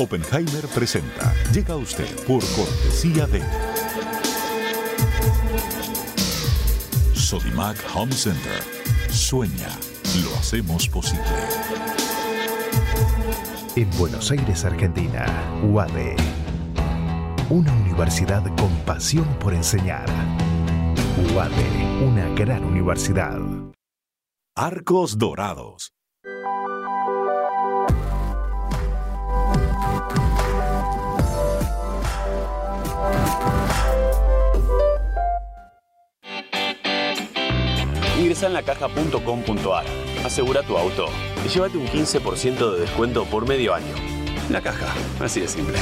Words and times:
Oppenheimer 0.00 0.66
presenta. 0.68 1.34
Llega 1.52 1.74
a 1.74 1.76
usted 1.76 2.08
por 2.26 2.42
cortesía 2.56 3.26
de 3.26 3.42
Sodimac 7.12 7.76
Home 7.94 8.12
Center. 8.12 8.62
Sueña, 9.10 9.68
lo 10.24 10.34
hacemos 10.38 10.88
posible. 10.88 11.20
En 13.76 13.90
Buenos 13.98 14.30
Aires, 14.30 14.64
Argentina, 14.64 15.26
UADE. 15.64 16.16
Una 17.50 17.70
universidad 17.74 18.42
con 18.56 18.74
pasión 18.86 19.26
por 19.38 19.52
enseñar. 19.52 20.08
UADE, 21.34 22.06
una 22.06 22.26
gran 22.30 22.64
universidad. 22.64 23.38
Arcos 24.56 25.18
Dorados. 25.18 25.92
Ingresa 38.20 38.48
en 38.48 38.52
lacaja.com.ar, 38.52 39.86
asegura 40.26 40.62
tu 40.62 40.76
auto 40.76 41.06
y 41.42 41.48
llévate 41.48 41.78
un 41.78 41.86
15% 41.86 42.74
de 42.74 42.80
descuento 42.80 43.24
por 43.24 43.48
medio 43.48 43.74
año. 43.74 43.94
La 44.50 44.60
caja, 44.60 44.92
así 45.20 45.40
de 45.40 45.48
simple. 45.48 45.78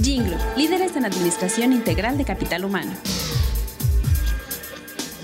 Jinglo, 0.00 0.36
líderes 0.56 0.94
en 0.94 1.06
administración 1.06 1.72
integral 1.72 2.16
de 2.18 2.24
capital 2.24 2.64
humano. 2.64 2.92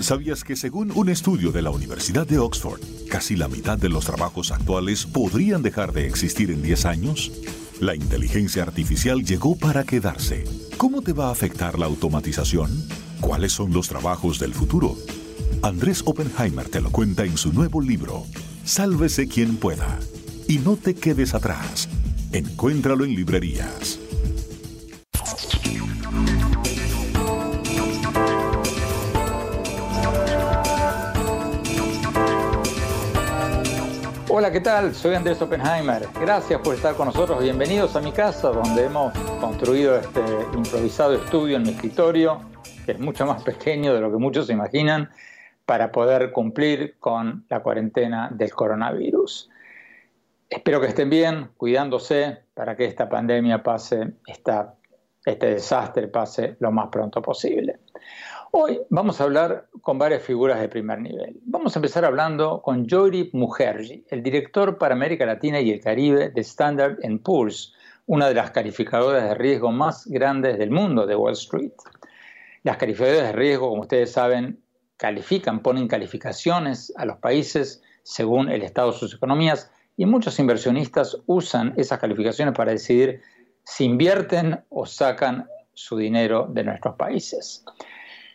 ¿Sabías 0.01 0.43
que 0.43 0.57
según 0.57 0.91
un 0.93 1.07
estudio 1.07 1.53
de 1.53 1.61
la 1.61 1.69
Universidad 1.69 2.27
de 2.27 2.39
Oxford, 2.39 2.81
casi 3.09 3.37
la 3.37 3.47
mitad 3.47 3.77
de 3.77 3.87
los 3.87 4.03
trabajos 4.03 4.51
actuales 4.51 5.05
podrían 5.05 5.61
dejar 5.61 5.93
de 5.93 6.07
existir 6.07 6.51
en 6.51 6.61
10 6.61 6.85
años? 6.85 7.31
La 7.79 7.95
inteligencia 7.95 8.63
artificial 8.63 9.23
llegó 9.23 9.55
para 9.55 9.85
quedarse. 9.85 10.43
¿Cómo 10.83 11.01
te 11.01 11.13
va 11.13 11.29
a 11.29 11.31
afectar 11.31 11.79
la 11.79 11.85
automatización? 11.85 12.69
¿Cuáles 13.21 13.53
son 13.53 13.71
los 13.71 13.87
trabajos 13.87 14.37
del 14.37 14.53
futuro? 14.53 14.97
Andrés 15.61 16.03
Oppenheimer 16.05 16.67
te 16.67 16.81
lo 16.81 16.91
cuenta 16.91 17.23
en 17.23 17.37
su 17.37 17.53
nuevo 17.53 17.79
libro, 17.79 18.25
Sálvese 18.65 19.29
quien 19.29 19.55
pueda. 19.55 19.97
Y 20.45 20.57
no 20.57 20.75
te 20.75 20.93
quedes 20.93 21.35
atrás. 21.35 21.87
Encuéntralo 22.33 23.05
en 23.05 23.15
librerías. 23.15 23.97
Hola, 34.43 34.51
¿qué 34.51 34.59
tal? 34.59 34.93
Soy 34.93 35.15
Andrés 35.15 35.41
Oppenheimer. 35.41 36.05
Gracias 36.19 36.59
por 36.59 36.75
estar 36.75 36.95
con 36.95 37.05
nosotros. 37.05 37.41
Bienvenidos 37.41 37.95
a 37.95 38.01
mi 38.01 38.11
casa, 38.11 38.49
donde 38.49 38.87
hemos 38.87 39.17
construido 39.39 39.95
este 39.95 40.19
improvisado 40.53 41.13
estudio 41.13 41.55
en 41.55 41.63
mi 41.63 41.69
escritorio, 41.69 42.41
que 42.85 42.91
es 42.91 42.99
mucho 42.99 43.25
más 43.25 43.41
pequeño 43.41 43.93
de 43.93 44.01
lo 44.01 44.11
que 44.11 44.17
muchos 44.17 44.47
se 44.47 44.51
imaginan, 44.51 45.09
para 45.65 45.93
poder 45.93 46.33
cumplir 46.33 46.97
con 46.99 47.45
la 47.47 47.63
cuarentena 47.63 48.31
del 48.33 48.51
coronavirus. 48.51 49.49
Espero 50.49 50.81
que 50.81 50.87
estén 50.87 51.09
bien, 51.09 51.51
cuidándose 51.55 52.39
para 52.53 52.75
que 52.75 52.83
esta 52.83 53.07
pandemia 53.07 53.63
pase, 53.63 54.11
esta, 54.27 54.73
este 55.23 55.51
desastre 55.51 56.09
pase 56.09 56.57
lo 56.59 56.69
más 56.69 56.89
pronto 56.89 57.21
posible. 57.21 57.79
Hoy 58.55 58.81
vamos 58.91 59.19
a 59.19 59.23
hablar 59.23 59.67
con 59.81 59.97
varias 59.97 60.21
figuras 60.21 60.61
de 60.61 60.69
primer 60.69 61.01
nivel. 61.01 61.39
Vamos 61.45 61.75
a 61.75 61.79
empezar 61.79 62.05
hablando 62.05 62.61
con 62.61 62.87
Joyrip 62.87 63.33
Mukherjee, 63.33 64.05
el 64.11 64.21
director 64.21 64.77
para 64.77 64.93
América 64.93 65.25
Latina 65.25 65.59
y 65.59 65.71
el 65.71 65.81
Caribe 65.81 66.29
de 66.29 66.41
Standard 66.41 66.99
Poor's, 67.23 67.73
una 68.05 68.27
de 68.27 68.35
las 68.35 68.51
calificadoras 68.51 69.23
de 69.23 69.33
riesgo 69.33 69.71
más 69.71 70.05
grandes 70.05 70.59
del 70.59 70.69
mundo 70.69 71.07
de 71.07 71.15
Wall 71.15 71.33
Street. 71.33 71.71
Las 72.61 72.77
calificadoras 72.77 73.23
de 73.23 73.31
riesgo, 73.31 73.69
como 73.69 73.81
ustedes 73.81 74.11
saben, 74.11 74.61
califican, 74.97 75.63
ponen 75.63 75.87
calificaciones 75.87 76.93
a 76.95 77.05
los 77.05 77.17
países 77.17 77.81
según 78.03 78.51
el 78.51 78.61
estado 78.61 78.91
de 78.91 78.99
sus 78.99 79.15
economías 79.15 79.71
y 79.97 80.05
muchos 80.05 80.37
inversionistas 80.37 81.17
usan 81.25 81.73
esas 81.75 81.97
calificaciones 81.97 82.53
para 82.53 82.71
decidir 82.71 83.19
si 83.63 83.85
invierten 83.85 84.63
o 84.69 84.85
sacan 84.85 85.47
su 85.73 85.97
dinero 85.97 86.47
de 86.51 86.63
nuestros 86.63 86.93
países. 86.97 87.65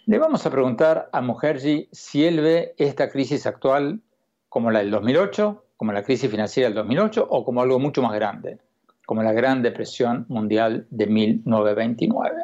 Le 0.09 0.19
vamos 0.19 0.47
a 0.47 0.51
preguntar 0.51 1.11
a 1.13 1.21
Mukherjee 1.21 1.91
si 1.93 2.25
él 2.25 2.41
ve 2.41 2.75
esta 2.79 3.11
crisis 3.11 3.45
actual 3.45 4.01
como 4.49 4.71
la 4.71 4.79
del 4.79 4.91
2008, 4.91 5.65
como 5.77 5.93
la 5.93 6.03
crisis 6.03 6.31
financiera 6.31 6.71
del 6.71 6.77
2008 6.77 7.27
o 7.29 7.45
como 7.45 7.61
algo 7.61 7.79
mucho 7.79 8.01
más 8.01 8.15
grande, 8.15 8.57
como 9.05 9.23
la 9.23 9.35
Gran 9.35 9.61
Depresión 9.61 10.25
Mundial 10.31 10.87
de 10.89 11.09
1929. 11.09 12.43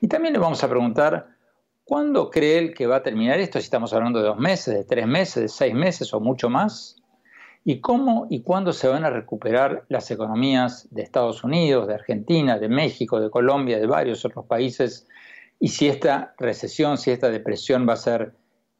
Y 0.00 0.08
también 0.08 0.32
le 0.32 0.40
vamos 0.40 0.64
a 0.64 0.70
preguntar 0.70 1.26
cuándo 1.84 2.30
cree 2.30 2.56
él 2.56 2.72
que 2.72 2.86
va 2.86 2.96
a 2.96 3.02
terminar 3.02 3.40
esto, 3.40 3.58
si 3.58 3.64
estamos 3.64 3.92
hablando 3.92 4.20
de 4.20 4.28
dos 4.28 4.38
meses, 4.38 4.72
de 4.72 4.84
tres 4.84 5.06
meses, 5.06 5.42
de 5.42 5.48
seis 5.48 5.74
meses 5.74 6.14
o 6.14 6.20
mucho 6.20 6.48
más, 6.48 6.96
y 7.62 7.82
cómo 7.82 8.26
y 8.30 8.40
cuándo 8.40 8.72
se 8.72 8.88
van 8.88 9.04
a 9.04 9.10
recuperar 9.10 9.84
las 9.90 10.10
economías 10.10 10.88
de 10.90 11.02
Estados 11.02 11.44
Unidos, 11.44 11.88
de 11.88 11.92
Argentina, 11.92 12.58
de 12.58 12.70
México, 12.70 13.20
de 13.20 13.28
Colombia, 13.28 13.78
de 13.78 13.86
varios 13.86 14.24
otros 14.24 14.46
países 14.46 15.06
y 15.58 15.68
si 15.68 15.88
esta 15.88 16.34
recesión, 16.38 16.98
si 16.98 17.10
esta 17.10 17.30
depresión 17.30 17.88
va 17.88 17.94
a 17.94 17.96
ser 17.96 18.34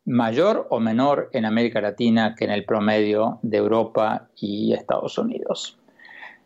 mayor 0.04 0.66
o 0.70 0.78
menor 0.78 1.30
en 1.32 1.44
América 1.44 1.80
Latina 1.80 2.34
que 2.36 2.44
en 2.44 2.52
el 2.52 2.64
promedio 2.64 3.40
de 3.42 3.56
Europa 3.56 4.28
y 4.36 4.72
Estados 4.72 5.18
Unidos. 5.18 5.78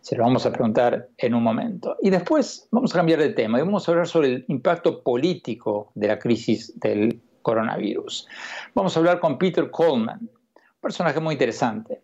Se 0.01 0.17
lo 0.17 0.25
vamos 0.25 0.47
a 0.47 0.53
preguntar 0.53 1.09
en 1.19 1.35
un 1.35 1.43
momento. 1.43 1.97
Y 2.01 2.09
después 2.09 2.69
vamos 2.71 2.95
a 2.95 2.99
cambiar 2.99 3.21
de 3.21 3.31
tema 3.31 3.59
y 3.59 3.63
vamos 3.63 3.87
a 3.87 3.93
hablar 3.93 4.07
sobre 4.07 4.29
el 4.29 4.45
impacto 4.49 5.03
político 5.03 5.93
de 5.95 6.09
la 6.09 6.19
crisis 6.19 6.79
del 6.81 7.21
coronavirus. 7.43 8.27
Vamos 8.75 8.97
a 8.97 9.01
hablar 9.01 9.21
con 9.21 9.37
Peter 9.37 9.71
Coleman, 9.71 10.21
un 10.21 10.81
personaje 10.81 11.21
muy 11.21 11.35
interesante. 11.35 12.01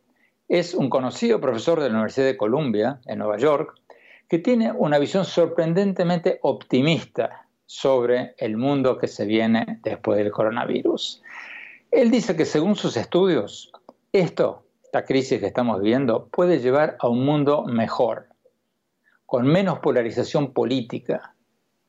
Es 0.49 0.75
un 0.75 0.91
conocido 0.91 1.41
profesor 1.41 1.81
de 1.81 1.89
la 1.89 1.95
Universidad 1.95 2.27
de 2.27 2.37
Columbia, 2.37 3.01
en 3.07 3.19
Nueva 3.19 3.39
York, 3.39 3.81
que 4.29 4.39
tiene 4.39 4.73
una 4.73 4.99
visión 4.99 5.25
sorprendentemente 5.25 6.39
optimista 6.43 7.46
sobre 7.67 8.35
el 8.39 8.57
mundo 8.57 8.97
que 8.97 9.09
se 9.09 9.27
viene 9.27 9.81
después 9.83 10.19
del 10.19 10.31
coronavirus. 10.31 11.23
Él 11.91 12.11
dice 12.11 12.37
que 12.37 12.45
según 12.45 12.77
sus 12.77 12.97
estudios, 12.97 13.73
esto, 14.13 14.65
esta 14.83 15.05
crisis 15.05 15.41
que 15.41 15.47
estamos 15.47 15.81
viviendo, 15.81 16.29
puede 16.29 16.61
llevar 16.61 16.97
a 17.01 17.09
un 17.09 17.25
mundo 17.25 17.65
mejor, 17.65 18.29
con 19.27 19.47
menos 19.47 19.81
polarización 19.81 20.53
política 20.53 21.35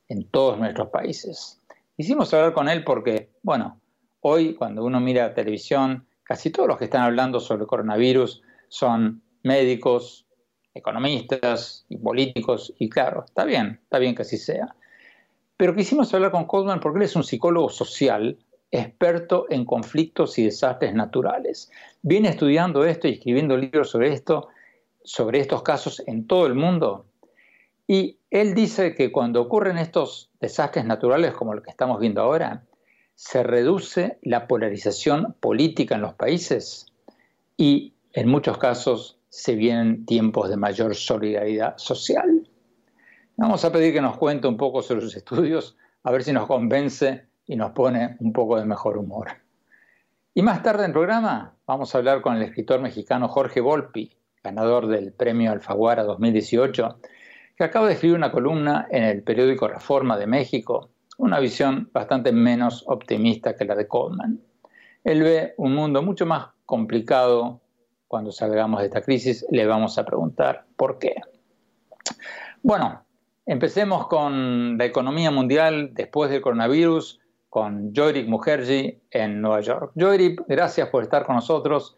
en 0.09 0.27
todos 0.29 0.57
nuestros 0.57 0.89
países. 0.89 1.61
Hicimos 1.95 2.33
hablar 2.33 2.53
con 2.53 2.69
él 2.69 2.83
porque, 2.83 3.29
bueno, 3.43 3.79
hoy 4.21 4.55
cuando 4.55 4.83
uno 4.83 4.99
mira 4.99 5.33
televisión, 5.33 6.07
casi 6.23 6.49
todos 6.49 6.67
los 6.67 6.77
que 6.77 6.85
están 6.85 7.03
hablando 7.03 7.39
sobre 7.39 7.65
coronavirus 7.65 8.41
son 8.67 9.21
médicos, 9.43 10.25
economistas 10.73 11.85
y 11.89 11.97
políticos, 11.97 12.73
y 12.77 12.89
claro, 12.89 13.25
está 13.25 13.45
bien, 13.45 13.79
está 13.83 13.99
bien 13.99 14.15
que 14.15 14.23
así 14.23 14.37
sea. 14.37 14.75
Pero 15.57 15.75
quisimos 15.75 16.13
hablar 16.13 16.31
con 16.31 16.45
Coleman 16.45 16.79
porque 16.79 16.99
él 16.99 17.05
es 17.05 17.15
un 17.15 17.23
psicólogo 17.23 17.69
social 17.69 18.37
experto 18.71 19.45
en 19.49 19.65
conflictos 19.65 20.37
y 20.37 20.45
desastres 20.45 20.93
naturales. 20.93 21.71
Viene 22.01 22.29
estudiando 22.29 22.85
esto 22.85 23.07
y 23.07 23.13
escribiendo 23.13 23.57
libros 23.57 23.89
sobre 23.89 24.13
esto, 24.13 24.49
sobre 25.03 25.39
estos 25.39 25.63
casos 25.63 26.03
en 26.05 26.27
todo 26.27 26.45
el 26.45 26.53
mundo. 26.53 27.05
Y 27.87 28.17
él 28.29 28.53
dice 28.53 28.93
que 28.93 29.11
cuando 29.11 29.41
ocurren 29.41 29.77
estos 29.77 30.29
desastres 30.39 30.85
naturales 30.85 31.33
como 31.33 31.53
el 31.53 31.61
que 31.61 31.71
estamos 31.71 31.99
viendo 31.99 32.21
ahora, 32.21 32.63
se 33.15 33.41
reduce 33.41 34.19
la 34.21 34.47
polarización 34.47 35.35
política 35.39 35.95
en 35.95 36.01
los 36.01 36.13
países 36.13 36.85
y 37.55 37.93
en 38.13 38.27
muchos 38.27 38.57
casos 38.57 39.17
se 39.29 39.55
vienen 39.55 40.05
tiempos 40.05 40.49
de 40.49 40.57
mayor 40.57 40.95
solidaridad 40.95 41.77
social. 41.77 42.36
Vamos 43.39 43.63
a 43.63 43.71
pedir 43.71 43.93
que 43.93 44.01
nos 44.01 44.17
cuente 44.17 44.47
un 44.47 44.57
poco 44.57 44.81
sobre 44.81 45.01
sus 45.01 45.15
estudios, 45.15 45.77
a 46.01 46.09
ver 46.11 46.23
si 46.23 46.33
nos 46.33 46.47
convence 46.47 47.27
y 47.45 47.55
nos 47.55 47.69
pone 47.69 48.17
un 48.19 48.33
poco 48.33 48.57
de 48.57 48.65
mejor 48.65 48.97
humor. 48.97 49.27
Y 50.33 50.41
más 50.41 50.63
tarde 50.63 50.85
en 50.85 50.89
el 50.89 50.93
programa 50.93 51.53
vamos 51.67 51.93
a 51.93 51.99
hablar 51.99 52.21
con 52.21 52.35
el 52.35 52.41
escritor 52.41 52.81
mexicano 52.81 53.27
Jorge 53.27 53.61
Volpi, 53.61 54.11
ganador 54.43 54.87
del 54.87 55.13
premio 55.13 55.51
Alfaguara 55.51 56.03
2018, 56.03 56.99
que 57.55 57.63
acaba 57.63 57.85
de 57.85 57.93
escribir 57.93 58.17
una 58.17 58.31
columna 58.31 58.87
en 58.89 59.03
el 59.03 59.21
periódico 59.21 59.67
Reforma 59.67 60.17
de 60.17 60.25
México, 60.25 60.89
una 61.19 61.39
visión 61.39 61.91
bastante 61.93 62.31
menos 62.31 62.85
optimista 62.87 63.55
que 63.55 63.65
la 63.65 63.75
de 63.75 63.87
Coleman. 63.87 64.41
Él 65.03 65.21
ve 65.21 65.53
un 65.57 65.75
mundo 65.75 66.01
mucho 66.01 66.25
más 66.25 66.47
complicado 66.65 67.61
cuando 68.07 68.31
salgamos 68.31 68.79
de 68.79 68.87
esta 68.87 69.01
crisis. 69.01 69.45
Le 69.51 69.67
vamos 69.67 69.99
a 69.99 70.05
preguntar 70.05 70.65
por 70.75 70.97
qué. 70.97 71.21
Bueno, 72.63 73.03
empecemos 73.47 74.07
con 74.07 74.77
la 74.77 74.85
economía 74.85 75.31
mundial 75.31 75.91
después 75.93 76.29
del 76.29 76.41
coronavirus 76.41 77.21
con 77.49 77.93
Joyrik 77.95 78.27
Mukherjee 78.27 79.01
en 79.09 79.41
Nueva 79.41 79.61
York. 79.61 79.93
Joyrik, 79.95 80.43
gracias 80.47 80.89
por 80.89 81.01
estar 81.01 81.25
con 81.25 81.35
nosotros. 81.35 81.95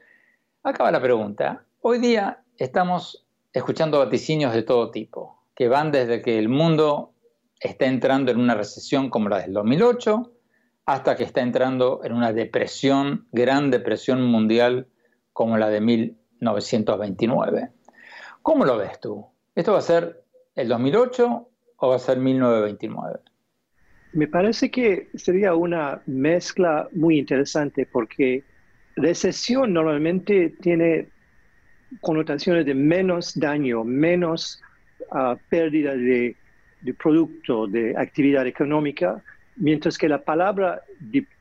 Acaba 0.61 0.91
la 0.91 1.01
pregunta. 1.01 1.65
Hoy 1.81 1.97
día 1.97 2.43
estamos 2.57 3.25
escuchando 3.51 3.97
vaticinios 3.97 4.53
de 4.53 4.61
todo 4.61 4.91
tipo, 4.91 5.41
que 5.55 5.67
van 5.67 5.91
desde 5.91 6.21
que 6.21 6.37
el 6.37 6.49
mundo 6.49 7.13
está 7.59 7.87
entrando 7.87 8.31
en 8.31 8.39
una 8.39 8.53
recesión 8.53 9.09
como 9.09 9.27
la 9.27 9.39
del 9.39 9.53
2008 9.53 10.31
hasta 10.85 11.15
que 11.15 11.23
está 11.23 11.41
entrando 11.41 12.01
en 12.03 12.13
una 12.13 12.31
depresión, 12.31 13.27
gran 13.31 13.71
depresión 13.71 14.23
mundial 14.23 14.87
como 15.33 15.57
la 15.57 15.69
de 15.69 15.81
1929. 15.81 17.71
¿Cómo 18.43 18.65
lo 18.65 18.77
ves 18.77 18.99
tú? 18.99 19.25
¿Esto 19.55 19.73
va 19.73 19.79
a 19.79 19.81
ser 19.81 20.23
el 20.61 20.67
2008 20.67 21.49
o 21.77 21.89
va 21.89 21.95
a 21.95 21.99
ser 21.99 22.17
1929? 22.17 23.19
Me 24.13 24.27
parece 24.27 24.69
que 24.71 25.09
sería 25.15 25.53
una 25.55 26.01
mezcla 26.05 26.89
muy 26.93 27.19
interesante 27.19 27.85
porque 27.85 28.43
recesión 28.95 29.71
normalmente 29.73 30.53
tiene 30.61 31.07
connotaciones 32.01 32.65
de 32.65 32.73
menos 32.73 33.39
daño, 33.39 33.83
menos 33.83 34.61
ah, 35.11 35.37
pérdida 35.49 35.95
de, 35.95 36.35
producto, 37.01 37.67
de 37.67 37.95
actividad 37.97 38.45
económica, 38.47 39.23
mientras 39.55 39.97
que 39.97 40.09
la 40.09 40.23
palabra 40.23 40.81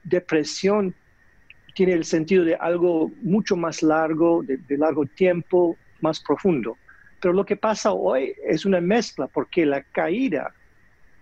depresión 0.05 0.94
tiene 1.75 1.93
el 1.93 2.05
sentido 2.05 2.44
de 2.44 2.56
algo 2.56 3.11
mucho 3.23 3.56
más 3.56 3.82
largo, 3.82 4.43
de, 4.43 4.76
largo 4.76 5.06
tiempo, 5.06 5.76
más 6.00 6.20
profundo. 6.20 6.76
Pero 7.20 7.35
lo 7.35 7.44
que 7.44 7.56
pasa 7.56 7.93
hoy 7.93 8.35
es 8.44 8.65
una 8.65 8.81
mezcla, 8.81 9.26
porque 9.26 9.67
la 9.67 9.82
caída 9.82 10.55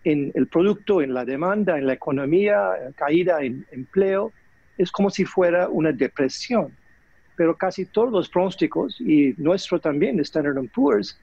en 0.04 0.30
el 0.34 0.46
producto, 0.46 1.02
en 1.02 1.14
la 1.14 1.24
demanda, 1.24 1.78
en 1.78 1.86
la 1.86 1.94
economía, 1.94 2.72
caída 2.94 3.42
en 3.42 3.66
empleo, 3.72 4.32
es 4.78 4.92
como 4.92 5.10
si 5.10 5.24
fuera 5.24 5.68
una 5.68 5.90
depresión. 5.90 6.72
Pero 7.36 7.56
casi 7.56 7.86
todos 7.86 8.12
los 8.12 8.28
pronósticos, 8.28 9.00
y 9.00 9.34
nuestro 9.36 9.80
también, 9.80 10.20
Standard 10.20 10.56
Poor's, 10.74 11.18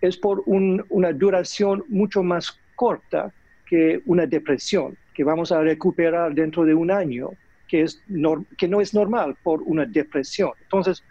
es 0.00 0.16
por 0.16 0.42
una 0.46 1.12
duración 1.12 1.84
mucho 1.88 2.22
más 2.22 2.58
corta 2.74 3.32
que 3.64 4.02
una 4.06 4.26
depresión, 4.26 4.96
que 5.14 5.24
vamos 5.24 5.50
a 5.50 5.62
recuperar 5.62 6.34
dentro 6.34 6.64
de 6.64 6.74
un 6.74 6.90
año, 6.90 7.30
que, 7.66 7.82
es 7.82 8.02
que 8.58 8.68
no 8.68 8.80
es 8.80 8.92
normal 8.92 9.36
por 9.42 9.62
una 9.62 9.86
depresión. 9.86 10.50
Entonces, 10.62 11.02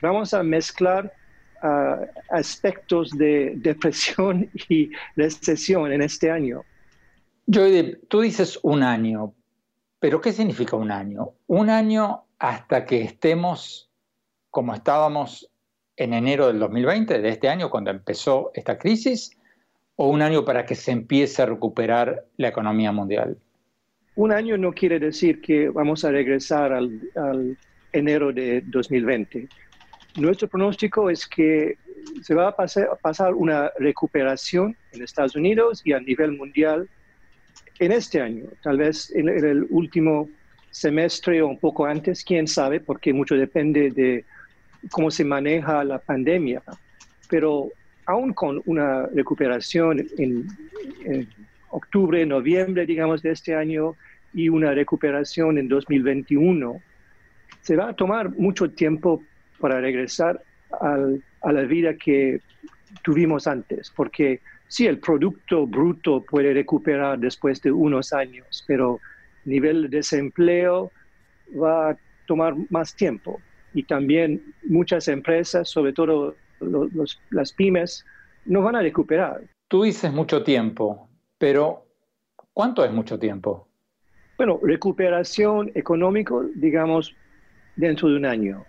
vamos 0.00 0.32
a 0.32 0.42
mezclar 0.42 1.12
aspectos 2.30 3.10
de 3.10 3.54
depresión 3.56 4.48
y 4.68 4.90
recesión 5.16 5.92
en 5.92 6.02
este 6.02 6.30
año. 6.30 6.62
Joy, 7.46 7.98
tú 8.08 8.20
dices 8.20 8.58
un 8.62 8.82
año, 8.82 9.34
pero 9.98 10.20
¿qué 10.20 10.32
significa 10.32 10.76
un 10.76 10.90
año? 10.90 11.30
Un 11.46 11.70
año 11.70 12.24
hasta 12.38 12.84
que 12.84 13.02
estemos 13.02 13.90
como 14.50 14.74
estábamos 14.74 15.50
en 15.96 16.14
enero 16.14 16.46
del 16.46 16.58
2020, 16.58 17.20
de 17.20 17.28
este 17.28 17.48
año, 17.48 17.70
cuando 17.70 17.90
empezó 17.90 18.50
esta 18.54 18.78
crisis, 18.78 19.36
o 19.96 20.08
un 20.08 20.22
año 20.22 20.44
para 20.44 20.64
que 20.64 20.74
se 20.74 20.92
empiece 20.92 21.42
a 21.42 21.46
recuperar 21.46 22.24
la 22.36 22.48
economía 22.48 22.92
mundial? 22.92 23.36
Un 24.14 24.32
año 24.32 24.56
no 24.56 24.72
quiere 24.72 24.98
decir 24.98 25.40
que 25.40 25.68
vamos 25.68 26.04
a 26.04 26.10
regresar 26.10 26.72
al, 26.72 27.00
al 27.16 27.58
enero 27.92 28.32
de 28.32 28.62
2020 28.66 29.48
nuestro 30.16 30.48
pronóstico 30.48 31.10
es 31.10 31.26
que 31.26 31.76
se 32.22 32.34
va 32.34 32.48
a 32.48 32.56
pasar, 32.56 33.34
una 33.34 33.70
recuperación 33.78 34.76
en 34.92 35.02
Estados 35.02 35.36
Unidos 35.36 35.82
y 35.84 35.92
a 35.92 36.00
nivel 36.00 36.32
mundial 36.32 36.88
en 37.78 37.92
este 37.92 38.20
año, 38.20 38.44
tal 38.62 38.78
vez 38.78 39.10
en, 39.14 39.28
el 39.28 39.66
último 39.70 40.28
semestre 40.70 41.42
o 41.42 41.48
un 41.48 41.58
poco 41.58 41.86
antes, 41.86 42.24
quién 42.24 42.48
sabe, 42.48 42.80
porque 42.80 43.12
mucho 43.12 43.36
depende 43.36 43.90
de 43.90 44.24
cómo 44.90 45.10
se 45.10 45.24
maneja 45.24 45.84
la 45.84 45.98
pandemia. 45.98 46.62
Pero 47.28 47.70
aún 48.06 48.32
con 48.32 48.62
una 48.66 49.06
recuperación 49.06 50.06
en, 50.18 50.48
en, 51.04 51.28
octubre, 51.70 52.24
noviembre, 52.24 52.86
digamos, 52.86 53.22
de 53.22 53.32
este 53.32 53.54
año 53.54 53.94
y 54.32 54.48
una 54.48 54.72
recuperación 54.72 55.58
en 55.58 55.68
2021, 55.68 56.80
se 57.60 57.76
va 57.76 57.90
a 57.90 57.92
tomar 57.92 58.30
mucho 58.30 58.70
tiempo 58.70 59.22
para 59.58 59.80
regresar 59.80 60.42
a 60.80 61.52
la 61.52 61.62
vida 61.62 61.94
que 61.96 62.40
tuvimos 63.02 63.46
antes, 63.46 63.90
porque 63.94 64.40
sí, 64.68 64.86
el 64.86 64.98
Producto 64.98 65.66
Bruto 65.66 66.22
puede 66.22 66.52
recuperar 66.52 67.18
después 67.18 67.60
de 67.62 67.72
unos 67.72 68.12
años, 68.12 68.64
pero 68.66 69.00
nivel 69.44 69.82
de 69.82 69.98
desempleo 69.98 70.92
va 71.60 71.90
a 71.90 71.96
tomar 72.26 72.54
más 72.70 72.94
tiempo. 72.94 73.40
Y 73.74 73.82
también 73.82 74.42
muchas 74.64 75.08
empresas, 75.08 75.68
sobre 75.68 75.92
todo 75.92 76.34
las 77.30 77.52
pymes, 77.52 78.04
no 78.44 78.62
van 78.62 78.76
a 78.76 78.82
recuperar. 78.82 79.42
Tú 79.68 79.82
dices 79.82 80.12
mucho 80.12 80.42
tiempo, 80.42 81.08
pero 81.38 81.84
¿cuánto 82.52 82.84
es 82.84 82.92
mucho 82.92 83.18
tiempo? 83.18 83.68
Bueno, 84.36 84.58
recuperación 84.62 85.70
económico, 85.74 86.44
digamos, 86.54 87.14
dentro 87.76 88.08
de 88.08 88.16
un 88.16 88.24
año 88.24 88.64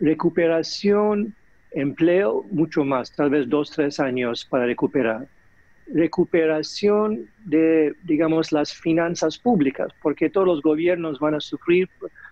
recuperación, 0.00 1.34
empleo, 1.72 2.44
mucho 2.50 2.84
más, 2.84 3.12
tal 3.12 3.30
vez 3.30 3.48
dos, 3.48 3.70
tres 3.70 4.00
años 4.00 4.44
para 4.44 4.66
recuperar. 4.66 5.26
Recuperación 5.92 7.28
de, 7.44 7.94
digamos, 8.04 8.52
las 8.52 8.72
finanzas 8.72 9.38
públicas, 9.38 9.88
porque 10.02 10.30
todos 10.30 10.46
los 10.46 10.62
gobiernos 10.62 11.18
van 11.18 11.34
a 11.34 11.40
sufrir 11.40 11.88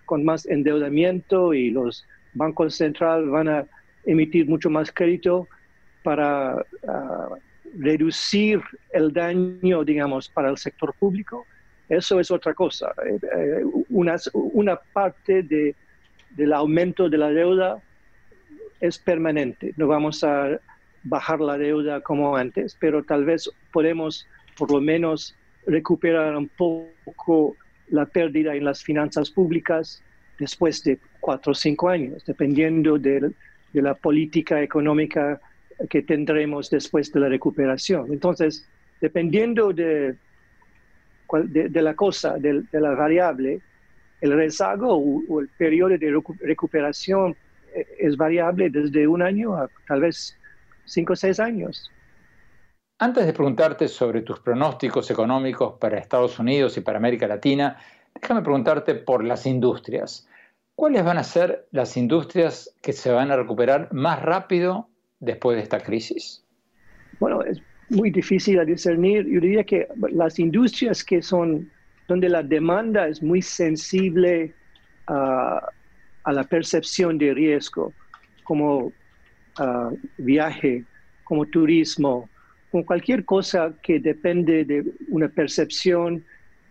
con 0.07 0.25
más 0.25 0.47
endeudamiento 0.47 1.53
y 1.53 1.71
los 1.71 2.07
bancos 2.35 2.77
centrales 2.77 3.29
van 3.29 3.49
a 3.49 3.67
emitir 4.05 4.49
mucho 4.49 4.71
más 4.71 4.91
crédito 4.91 5.49
para 6.03 6.65
ah, 6.89 7.29
reducir 7.79 8.61
el 8.93 9.13
daño, 9.13 9.85
digamos, 9.85 10.29
para 10.29 10.51
el 10.51 10.59
sector 10.59 10.95
público. 10.95 11.47
Eso 11.89 12.21
es 12.21 12.31
otra 12.31 12.55
cosa. 12.55 12.93
Eh, 13.07 13.19
eh, 13.37 13.65
una, 13.91 14.17
una 14.33 14.77
parte 14.77 15.43
de 15.43 15.75
del 16.37 16.53
aumento 16.53 17.09
de 17.09 17.19
la 17.19 17.31
deuda 17.31 17.83
es 18.81 18.99
permanente. 18.99 19.73
No 19.77 19.87
vamos 19.87 20.25
a 20.25 20.59
bajar 21.05 21.41
la 21.41 21.59
deuda 21.59 22.01
como 22.01 22.37
antes, 22.37 22.77
pero 22.79 23.03
tal 23.03 23.25
vez 23.25 23.51
podemos 23.73 24.27
por 24.57 24.71
lo 24.71 24.81
menos 24.81 25.35
recuperar 25.67 26.37
un 26.37 26.49
poco 26.49 27.57
la 27.89 28.07
pérdida 28.07 28.55
en 28.55 28.65
las 28.65 28.83
finanzas 28.83 29.31
públicas 29.31 30.03
después 30.39 30.83
de 30.83 30.99
cuatro 31.21 31.53
o 31.53 31.55
cinco 31.55 31.89
años, 31.89 32.25
dependiendo 32.25 32.99
de, 32.99 33.33
la 33.73 33.95
política 33.95 34.61
económica 34.63 35.41
que 35.89 36.03
tendremos 36.03 36.69
después 36.69 37.11
de 37.13 37.21
la 37.21 37.29
recuperación. 37.29 38.13
Entonces, 38.13 38.67
dependiendo 39.01 39.73
de, 39.73 40.17
de, 41.45 41.83
la 41.83 41.95
cosa, 41.95 42.39
de, 42.39 42.63
de 42.71 42.81
la 42.81 42.91
variable, 42.91 43.61
el 44.23 44.33
rezago 44.33 44.97
o, 44.97 45.41
el 45.41 45.49
periodo 45.59 45.99
de 45.99 46.23
recuperación 46.41 47.37
eh, 47.75 47.87
es 47.99 48.17
variable 48.17 48.71
desde 48.71 49.07
un 49.07 49.21
año 49.21 49.55
a 49.55 49.69
tal 49.87 50.01
vez 50.01 50.39
cinco 50.85 51.13
o 51.13 51.17
seis 51.17 51.39
años. 51.41 51.91
Antes 52.99 53.27
de 53.27 53.33
preguntarte 53.33 53.89
sobre 53.89 54.23
tus 54.23 54.39
pronósticos 54.39 55.11
económicos 55.11 55.75
para 55.81 55.99
Estados 55.99 56.39
Unidos 56.39 56.77
y 56.77 56.83
para 56.83 56.99
América 56.99 57.27
Latina, 57.27 57.77
déjame 58.21 58.43
preguntarte 58.43 58.95
por 58.95 59.25
las 59.25 59.45
industrias. 59.45 60.29
¿Cuáles 60.77 61.05
van 61.05 61.19
a 61.19 61.25
ser 61.25 61.67
las 61.73 61.97
industrias 61.97 62.73
que 62.81 62.93
se 62.93 63.11
van 63.11 63.33
a 63.33 63.37
recuperar 63.37 63.93
más 63.93 64.23
rápido 64.23 64.89
después 65.19 65.57
de 65.57 65.65
esta 65.65 65.81
crisis? 65.81 66.45
Bueno, 67.19 67.43
es 67.43 67.61
muy 67.91 68.13
difícil 68.13 68.61
a 68.61 68.65
discernir. 68.65 69.27
Yo 69.27 69.41
diría 69.41 69.65
que 69.65 69.89
las 70.13 70.39
industrias 70.39 71.03
que 71.03 71.23
son 71.23 71.69
donde 72.13 72.29
la 72.29 72.43
demanda 72.43 73.09
es 73.09 73.23
muy 73.23 73.41
sensible 73.41 74.53
a, 75.07 75.67
la 76.27 76.45
percepción 76.45 77.17
de 77.17 77.33
riesgo, 77.33 77.95
como 78.45 78.93
viaje, 80.19 80.85
como 81.25 81.47
turismo, 81.47 82.29
como 82.71 82.85
cualquier 82.85 83.25
cosa 83.25 83.73
que 83.83 83.99
depende 83.99 84.67
de 84.67 84.85
una 85.09 85.29
percepción 85.29 86.23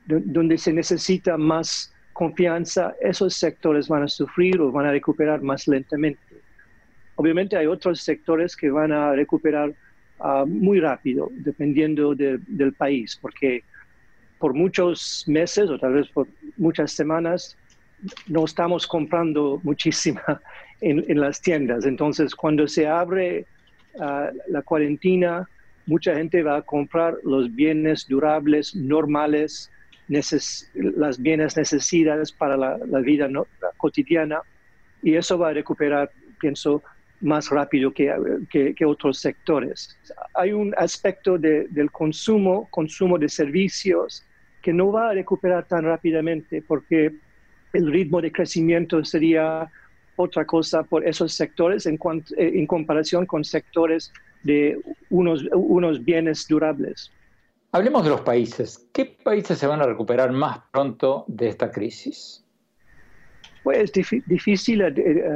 donde 0.06 0.60
se 0.60 0.74
necesita 0.74 1.38
más 1.38 1.92
confianza, 2.14 2.94
esos 3.02 3.34
sectores 3.34 3.88
van 3.88 4.04
a 4.04 4.08
sufrir 4.08 4.62
o 4.62 4.72
van 4.72 4.86
a 4.86 4.92
recuperar 4.92 5.42
más 5.42 5.68
lentamente. 5.68 6.22
Obviamente 7.16 7.58
hay 7.58 7.66
otros 7.66 8.02
sectores 8.02 8.56
que 8.56 8.70
van 8.70 8.92
a 8.92 9.14
recuperar 9.14 9.74
ah, 10.20 10.46
muy 10.48 10.80
rápido, 10.80 11.30
dependiendo 11.32 12.14
del 12.14 12.74
país, 12.78 13.18
porque 13.20 13.64
por 14.42 14.54
muchos 14.54 15.24
meses 15.28 15.70
o 15.70 15.80
tal 15.80 15.94
vez 15.94 16.10
por 16.10 16.28
muchas 16.58 16.92
semanas 16.92 17.56
no 18.28 18.44
estamos 18.46 18.88
comprando 18.88 19.60
muchísima 19.64 20.42
en, 20.82 21.20
las 21.20 21.40
tiendas. 21.40 21.86
Entonces, 21.86 22.36
cuando 22.36 22.68
se 22.68 22.88
abre 22.88 23.46
ah, 24.00 24.32
la 24.48 24.62
cuarentena, 24.64 25.48
mucha 25.86 26.16
gente 26.16 26.42
va 26.42 26.58
a 26.58 26.62
comprar 26.64 27.18
los 27.24 27.54
bienes 27.54 28.08
durables, 28.08 28.76
normales, 28.76 29.72
las 30.08 31.22
bienes 31.22 31.56
necesarias 31.56 32.32
para 32.32 32.58
la, 32.58 33.00
vida 33.00 33.30
cotidiana 33.78 34.42
y 35.02 35.16
eso 35.16 35.38
va 35.38 35.50
a 35.50 35.54
recuperar, 35.54 36.12
pienso, 36.40 36.84
más 37.22 37.50
rápido 37.50 37.94
que, 37.94 38.12
que, 38.50 38.86
otros 38.86 39.20
sectores. 39.20 39.96
Hay 40.34 40.52
un 40.52 40.74
aspecto 40.78 41.38
del 41.38 41.92
consumo, 41.92 42.68
consumo 42.72 43.18
de 43.18 43.30
servicios, 43.30 44.26
que 44.62 44.74
no 44.74 44.92
va 44.92 45.10
a 45.10 45.14
recuperar 45.14 45.68
tan 45.68 45.84
rápidamente 45.86 46.62
porque 46.62 47.14
el 47.74 47.92
ritmo 47.92 48.22
de 48.22 48.32
crecimiento 48.32 49.04
sería 49.04 49.70
otra 50.16 50.46
cosa 50.46 50.84
por 50.84 51.08
esos 51.08 51.34
sectores 51.34 51.86
en, 51.86 51.96
eh, 51.96 52.52
en 52.56 52.68
comparación 52.68 53.26
con 53.26 53.44
sectores 53.44 54.12
de 54.44 54.80
unos, 55.10 55.44
unos 55.54 56.04
bienes 56.04 56.48
durables. 56.48 57.12
Hablemos 57.72 58.04
de 58.04 58.10
los 58.10 58.22
países. 58.22 58.90
¿Qué 58.92 59.06
países 59.06 59.58
se 59.58 59.68
van 59.68 59.82
a 59.82 59.86
recuperar 59.86 60.32
más 60.32 60.60
pronto 60.72 61.24
de 61.28 61.48
esta 61.48 61.72
crisis? 61.72 62.44
Pues 63.64 63.78
es 63.78 64.24
difícil 64.26 64.84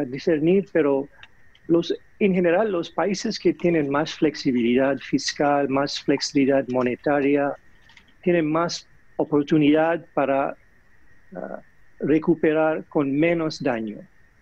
discernir, 0.07 0.65
pero 0.73 1.07
los, 1.67 1.93
en 2.19 2.33
general 2.33 2.71
los 2.71 2.89
países 2.89 3.39
que 3.39 3.53
tienen 3.53 3.89
más 3.89 4.15
flexibilidad 4.15 4.97
fiscal, 4.97 5.69
más 5.69 6.01
flexibilidad 6.01 6.67
monetaria, 6.67 7.53
tienen 8.23 8.51
más 8.51 8.87
oportunidad 9.17 10.05
para 10.13 10.55
ah, 11.35 11.61
recuperar 11.99 12.83
con 12.85 13.11
menos 13.11 13.61
daño. 13.61 13.97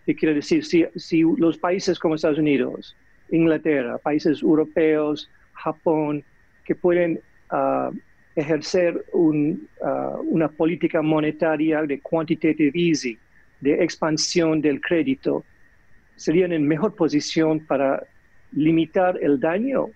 ¿Qué 0.05 0.15
quiere 0.15 0.35
decir? 0.35 0.65
Si, 0.65 1.23
los 1.37 1.57
países 1.57 1.97
como 1.97 2.15
Estados 2.15 2.39
Unidos, 2.39 2.95
Inglaterra, 3.29 3.97
países 3.97 4.41
europeos, 4.41 5.29
Japón, 5.53 6.23
que 6.65 6.75
pueden 6.75 7.19
uh, 7.51 7.95
ejercer 8.35 9.05
un, 9.13 9.67
uh, 9.79 10.19
una 10.21 10.49
política 10.49 11.01
monetaria 11.01 11.83
de 11.83 11.99
quantitative 12.01 12.71
easing, 12.73 13.17
de 13.61 13.81
expansión 13.81 14.61
del 14.61 14.81
crédito, 14.81 15.45
serían 16.17 16.51
en 16.51 16.67
mejor 16.67 16.95
posición 16.95 17.65
para 17.65 18.03
limitar 18.51 19.17
el 19.21 19.39
daño 19.39 19.87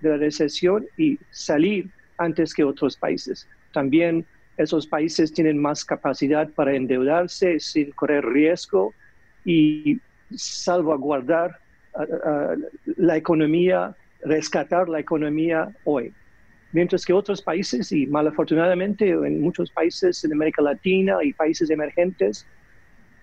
de 0.00 0.10
la 0.10 0.16
recesión 0.16 0.86
y 0.96 1.18
salir 1.30 1.88
antes 2.18 2.52
que 2.52 2.64
otros 2.64 2.96
países. 2.96 3.46
También 3.72 4.24
esos 4.56 4.86
países 4.86 5.32
tienen 5.32 5.58
más 5.58 5.84
capacidad 5.84 6.48
para 6.50 6.74
endeudarse 6.74 7.58
sin 7.58 7.90
correr 7.92 8.24
riesgo 8.24 8.94
y 9.44 9.98
salvaguardar 10.34 11.58
la 12.96 13.16
economía, 13.16 13.94
rescatar 14.24 14.88
la 14.88 15.00
economía 15.00 15.70
hoy. 15.84 16.12
Mientras 16.72 17.04
que 17.04 17.12
otros 17.12 17.42
países, 17.42 17.92
y 17.92 18.06
malafortunadamente 18.06 19.10
en 19.10 19.42
muchos 19.42 19.70
países 19.70 20.24
en 20.24 20.32
América 20.32 20.62
Latina 20.62 21.18
y 21.22 21.34
países 21.34 21.68
emergentes, 21.68 22.46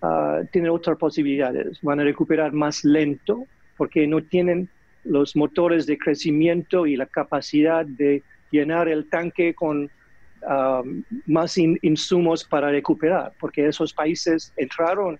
ah, 0.04 0.42
tienen 0.52 0.70
otras 0.70 0.98
posibilidades. 0.98 1.80
Van 1.82 2.00
a 2.00 2.04
recuperar 2.04 2.54
más 2.54 2.84
lento 2.84 3.46
porque 3.76 4.06
no 4.06 4.22
tienen 4.22 4.70
los 5.04 5.36
motores 5.36 5.88
de 5.88 5.98
crecimiento 5.98 6.86
y 6.86 6.96
la 6.96 7.08
capacidad 7.08 7.86
de 7.86 8.22
llenar 8.52 8.88
el 8.88 9.10
tanque 9.10 9.56
con 9.56 9.90
ah, 10.48 10.82
más 11.26 11.58
insumos 11.58 12.44
para 12.44 12.70
recuperar, 12.72 13.34
porque 13.40 13.68
esos 13.68 13.94
países 13.94 14.54
entraron 14.58 15.20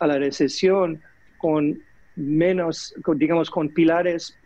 a 0.00 0.06
la 0.06 0.18
recesión 0.18 1.00
con 1.38 1.78
menos, 2.16 2.94
digamos, 3.16 3.50
con 3.50 3.68
pilares 3.68 4.36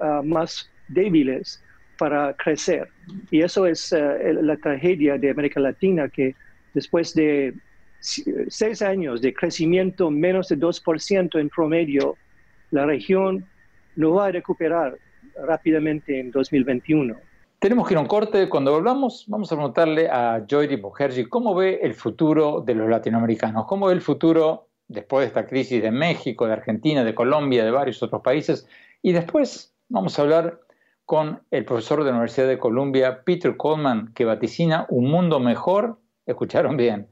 ah, 0.00 0.22
más 0.24 0.70
débiles 0.88 1.62
para 1.98 2.34
crecer. 2.34 2.88
Y 3.30 3.42
eso 3.42 3.66
es 3.66 3.92
eh, 3.92 4.34
la 4.40 4.56
tragedia 4.56 5.18
de 5.18 5.30
América 5.30 5.60
Latina, 5.60 6.08
que 6.08 6.34
después 6.74 7.14
de 7.14 7.54
seis 8.00 8.82
años 8.82 9.20
de 9.20 9.34
crecimiento 9.34 10.10
menos 10.10 10.48
de 10.48 10.58
2% 10.58 11.40
en 11.40 11.48
promedio, 11.48 12.16
la 12.70 12.86
región 12.86 13.44
no 13.96 14.12
va 14.12 14.26
a 14.26 14.32
recuperar 14.32 14.98
rápidamente 15.44 16.20
en 16.20 16.30
2021. 16.30 17.16
Tenemos 17.58 17.88
que 17.88 17.94
ir 17.94 17.98
a 17.98 18.02
un 18.02 18.06
corte. 18.06 18.48
Cuando 18.48 18.72
volvamos, 18.72 19.24
vamos 19.28 19.50
a 19.50 19.56
preguntarle 19.56 20.08
a 20.10 20.44
Joyri 20.48 20.76
Mujerji 20.76 21.24
cómo 21.24 21.54
ve 21.54 21.80
el 21.82 21.94
futuro 21.94 22.60
de 22.60 22.74
los 22.74 22.88
latinoamericanos, 22.88 23.64
cómo 23.66 23.86
ve 23.86 23.94
el 23.94 24.02
futuro 24.02 24.68
después 24.88 25.22
de 25.22 25.28
esta 25.28 25.46
crisis 25.46 25.82
de 25.82 25.90
México, 25.90 26.46
de 26.46 26.52
Argentina, 26.52 27.02
de 27.02 27.14
Colombia, 27.14 27.64
de 27.64 27.70
varios 27.70 28.02
otros 28.02 28.20
países. 28.22 28.68
Y 29.00 29.12
después 29.12 29.74
vamos 29.88 30.18
a 30.18 30.22
hablar 30.22 30.60
con 31.06 31.40
el 31.50 31.64
profesor 31.64 32.00
de 32.00 32.10
la 32.10 32.16
Universidad 32.16 32.48
de 32.48 32.58
Columbia, 32.58 33.22
Peter 33.24 33.56
Coleman, 33.56 34.12
que 34.12 34.24
vaticina 34.24 34.86
un 34.90 35.10
mundo 35.10 35.40
mejor, 35.40 35.98
escucharon 36.26 36.76
bien, 36.76 37.08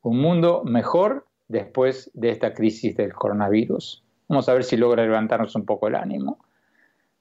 un 0.00 0.20
mundo 0.20 0.62
mejor 0.64 1.26
después 1.48 2.10
de 2.14 2.30
esta 2.30 2.54
crisis 2.54 2.96
del 2.96 3.12
coronavirus. 3.12 4.02
Vamos 4.28 4.48
a 4.48 4.54
ver 4.54 4.64
si 4.64 4.76
logra 4.76 5.02
levantarnos 5.02 5.54
un 5.56 5.66
poco 5.66 5.88
el 5.88 5.96
ánimo. 5.96 6.38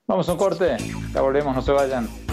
Vamos 0.08 0.30
a 0.30 0.34
un 0.34 0.38
corte, 0.38 0.78
ya 1.14 1.22
volvemos, 1.22 1.56
no 1.56 1.62
se 1.62 1.72
vayan. 1.72 2.33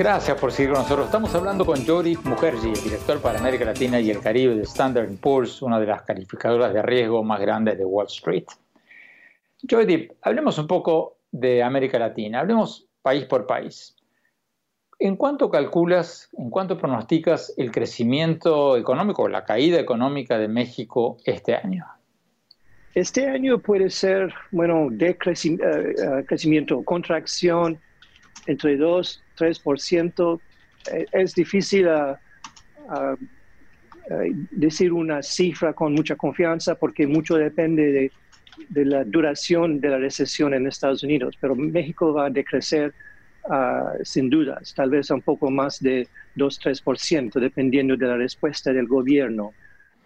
Gracias 0.00 0.40
por 0.40 0.50
seguir 0.50 0.72
con 0.72 0.80
nosotros. 0.80 1.04
Estamos 1.04 1.34
hablando 1.34 1.66
con 1.66 1.84
Jody 1.84 2.16
Mukherjee, 2.24 2.72
el 2.72 2.84
director 2.84 3.20
para 3.20 3.38
América 3.38 3.66
Latina 3.66 4.00
y 4.00 4.08
el 4.08 4.18
Caribe 4.20 4.54
de 4.54 4.62
Standard 4.62 5.10
Poor's, 5.20 5.60
una 5.60 5.78
de 5.78 5.84
las 5.84 6.00
calificadoras 6.04 6.72
de 6.72 6.80
riesgo 6.80 7.22
más 7.22 7.38
grandes 7.38 7.76
de 7.76 7.84
Wall 7.84 8.06
Street. 8.06 8.46
Jody, 9.70 10.08
hablemos 10.22 10.56
un 10.56 10.66
poco 10.66 11.18
de 11.30 11.62
América 11.62 11.98
Latina, 11.98 12.40
hablemos 12.40 12.86
país 13.02 13.26
por 13.26 13.46
país. 13.46 13.94
¿En 14.98 15.16
cuánto 15.16 15.50
calculas, 15.50 16.30
en 16.32 16.48
cuánto 16.48 16.78
pronosticas 16.78 17.52
el 17.58 17.70
crecimiento 17.70 18.78
económico 18.78 19.24
o 19.24 19.28
la 19.28 19.44
caída 19.44 19.78
económica 19.78 20.38
de 20.38 20.48
México 20.48 21.18
este 21.26 21.54
año? 21.54 21.84
Este 22.94 23.28
año 23.28 23.58
puede 23.58 23.90
ser, 23.90 24.32
bueno, 24.50 24.88
de 24.90 25.10
eh, 25.10 25.14
eh, 25.14 26.24
crecimiento, 26.26 26.82
contracción 26.84 27.78
entre 28.50 28.76
2 28.76 29.22
3%. 29.40 30.40
Eh, 30.92 31.06
es 31.12 31.34
difícil 31.34 31.88
ah, 31.88 32.18
ah, 32.88 33.14
eh, 34.10 34.32
decir 34.50 34.92
una 34.92 35.22
cifra 35.22 35.72
con 35.72 35.94
mucha 35.94 36.16
confianza 36.16 36.74
porque 36.74 37.06
mucho 37.06 37.36
depende 37.36 38.10
de, 38.68 38.84
la 38.84 39.04
duración 39.04 39.80
de 39.80 39.88
la 39.88 39.98
recesión 39.98 40.52
en 40.52 40.66
Estados 40.66 41.02
Unidos, 41.02 41.36
pero 41.40 41.54
México 41.54 42.12
va 42.12 42.26
a 42.26 42.30
decrecer 42.30 42.92
uh, 43.44 44.04
sin 44.04 44.28
dudas, 44.28 44.74
tal 44.74 44.90
vez 44.90 45.10
un 45.10 45.22
poco 45.22 45.50
más 45.50 45.80
de 45.80 46.08
2-3%, 46.36 47.40
dependiendo 47.40 47.96
de 47.96 48.06
la 48.06 48.16
respuesta 48.16 48.72
del 48.72 48.86
gobierno. 48.86 49.52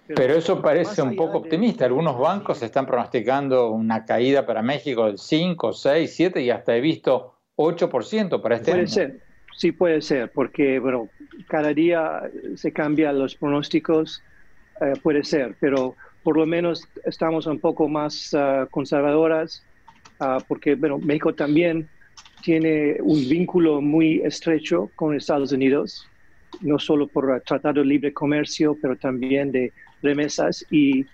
Pero, 0.07 0.35
eso 0.35 0.61
parece 0.61 1.03
un 1.03 1.17
poco 1.17 1.39
optimista. 1.39 1.87
Algunos 1.87 2.19
bancos 2.19 2.63
están 2.63 2.87
pronosticando 2.87 3.71
una 3.71 4.05
caída 4.05 4.45
para 4.45 4.63
México 4.63 5.07
del 5.07 5.19
5, 5.19 5.73
6, 5.73 6.15
7 6.15 6.43
y 6.43 6.51
hasta 6.51 6.77
he 6.77 6.81
visto 6.81 7.34
8% 7.57 8.43
para 8.43 8.57
este 8.57 8.71
puede 8.71 8.83
año. 8.83 8.89
Ser, 8.89 9.21
sí 9.57 9.73
puede 9.73 10.03
ser, 10.03 10.31
porque 10.33 10.79
bueno, 10.79 11.09
cada 11.49 11.73
día 11.73 12.23
se 12.57 12.73
cambian 12.73 13.19
los 13.19 13.35
pronósticos, 13.35 14.23
eh, 14.81 14.95
puede 15.03 15.25
ser, 15.25 15.55
pero 15.61 15.95
por 16.23 16.37
lo 16.37 16.47
menos 16.47 16.89
estamos 17.05 17.47
un 17.47 17.61
poco 17.61 17.89
más 17.89 18.35
ah, 18.35 18.67
conservadoras, 18.71 19.63
ah, 20.21 20.39
porque 20.49 20.75
bueno, 20.75 20.99
México 20.99 21.35
también 21.35 21.89
tiene 22.43 22.97
un 23.01 23.29
vínculo 23.29 23.81
muy 23.81 24.21
estrecho 24.21 24.91
con 24.97 25.15
Estados 25.15 25.53
Unidos, 25.53 26.07
no 26.61 26.79
solo 26.79 27.07
por 27.07 27.41
tratado 27.43 27.81
de 27.81 27.87
libre 27.87 28.13
comercio, 28.13 28.77
pero 28.81 28.97
también 28.97 29.51
de 29.51 29.73
remesas. 30.03 30.65
Y 30.71 31.07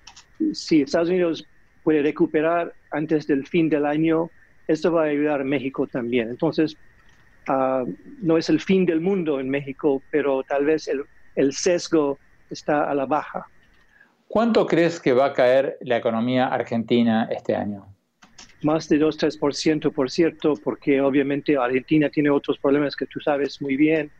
si 0.53 0.83
Estados 0.83 1.09
Unidos 1.09 1.47
puede 1.83 2.03
recuperar 2.03 2.75
antes 2.91 3.27
del 3.27 3.47
fin 3.47 3.69
del 3.69 3.87
año, 3.87 4.31
esto 4.71 4.93
va 4.93 5.03
a 5.03 5.07
ayudar 5.07 5.41
a 5.41 5.45
México 5.45 5.87
también. 5.87 6.29
Entonces, 6.29 6.77
ah, 7.49 7.85
no 8.23 8.39
es 8.39 8.49
el 8.49 8.61
fin 8.61 8.87
del 8.87 9.01
mundo 9.01 9.41
en 9.41 9.49
México, 9.49 10.03
pero 10.11 10.43
tal 10.45 10.65
vez 10.65 10.89
el, 10.89 11.03
el 11.35 11.53
sesgo 11.53 12.19
está 12.51 12.91
a 12.91 12.95
la 12.95 13.07
baja. 13.07 13.47
¿Cuánto 14.29 14.67
crees 14.67 15.01
que 15.01 15.13
va 15.13 15.27
a 15.27 15.33
caer 15.33 15.77
la 15.81 15.97
economía 15.97 16.47
argentina 16.47 17.29
este 17.31 17.57
año? 17.57 17.87
Más 18.63 18.89
de 18.89 19.01
2-3%, 19.01 19.91
por 19.93 20.11
cierto, 20.11 20.55
porque 20.63 21.01
obviamente 21.01 21.57
Argentina 21.57 22.09
tiene 22.11 22.31
otros 22.31 22.59
problemas 22.59 22.95
que 22.95 23.07
tú 23.07 23.19
sabes 23.21 23.61
muy 23.61 23.77
bien 23.77 24.11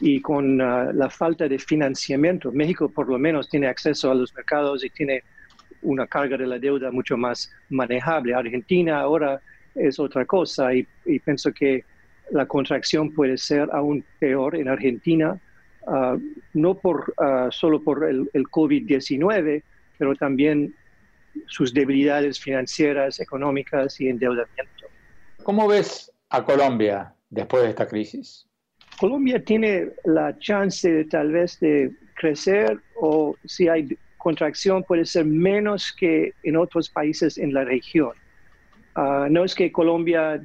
y 0.00 0.20
con 0.22 0.60
ah, 0.60 0.90
la 0.94 1.10
falta 1.10 1.48
de 1.48 1.58
financiamiento, 1.58 2.52
México 2.52 2.88
por 2.88 3.08
lo 3.08 3.18
menos 3.18 3.48
tiene 3.48 3.66
acceso 3.66 4.10
a 4.10 4.14
los 4.14 4.32
mercados 4.34 4.84
y 4.84 4.90
tiene 4.90 5.22
una 5.82 6.06
carga 6.06 6.36
de 6.36 6.46
la 6.46 6.58
deuda 6.58 6.90
mucho 6.90 7.16
más 7.16 7.50
manejable. 7.68 8.34
Argentina 8.34 9.00
ahora 9.00 9.40
es 9.78 9.98
otra 9.98 10.24
cosa 10.24 10.74
y, 10.74 10.86
pienso 11.24 11.52
que 11.52 11.84
la 12.30 12.46
contracción 12.46 13.12
puede 13.12 13.38
ser 13.38 13.68
aún 13.72 14.04
peor 14.18 14.56
en 14.56 14.68
Argentina, 14.68 15.40
ah, 15.86 16.16
no 16.54 16.74
por, 16.74 17.14
ah, 17.18 17.48
solo 17.50 17.82
por 17.82 18.04
el, 18.04 18.28
el 18.32 18.44
COVID-19, 18.44 19.62
pero 19.96 20.14
también 20.14 20.74
sus 21.46 21.72
debilidades 21.72 22.38
financieras, 22.40 23.20
económicas 23.20 24.00
y 24.00 24.08
endeudamiento. 24.08 24.86
¿Cómo 25.42 25.66
ves 25.68 26.12
a 26.30 26.44
Colombia 26.44 27.14
después 27.30 27.62
de 27.62 27.70
esta 27.70 27.86
crisis? 27.86 28.46
Colombia 28.98 29.42
tiene 29.42 29.90
la 30.04 30.36
chance 30.38 30.90
de 30.90 31.04
tal 31.04 31.30
vez 31.32 31.60
de 31.60 31.92
crecer 32.14 32.78
o 32.96 33.36
si 33.44 33.68
hay 33.68 33.96
contracción 34.18 34.82
puede 34.82 35.06
ser 35.06 35.24
menos 35.24 35.94
que 35.96 36.34
en 36.42 36.56
otros 36.56 36.90
países 36.90 37.38
en 37.38 37.54
la 37.54 37.64
región. 37.64 38.10
Ah, 39.00 39.28
no 39.30 39.44
es 39.44 39.54
que 39.54 39.70
Colombia 39.70 40.34
eh, 40.34 40.42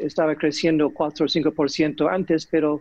estaba 0.00 0.34
creciendo 0.36 0.88
4 0.88 1.26
o 1.26 1.28
5% 1.28 2.10
antes, 2.10 2.46
pero 2.46 2.80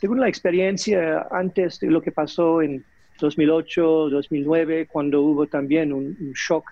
según 0.00 0.20
la 0.20 0.28
experiencia 0.28 1.28
antes 1.30 1.78
de 1.80 1.88
lo 1.88 2.00
que 2.00 2.12
pasó 2.12 2.62
en 2.62 2.82
2008, 3.20 4.08
2009, 4.08 4.86
cuando 4.86 5.20
hubo 5.20 5.46
también 5.48 5.92
un, 5.92 6.16
shock 6.32 6.64